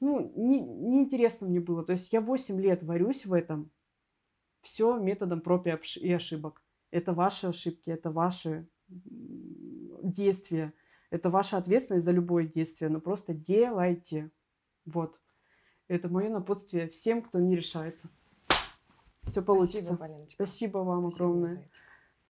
[0.00, 1.84] ну, не, неинтересно мне было.
[1.84, 3.70] То есть я 8 лет варюсь в этом,
[4.62, 6.62] все методом проб и ошибок.
[6.90, 10.72] Это ваши ошибки, это ваши действия,
[11.10, 14.30] это ваша ответственность за любое действие, но просто делайте.
[14.84, 15.20] Вот.
[15.88, 18.08] Это мое напутствие всем, кто не решается.
[19.22, 19.78] Все получится.
[19.78, 20.34] Спасибо, Полиночка.
[20.34, 21.70] Спасибо вам Спасибо, огромное.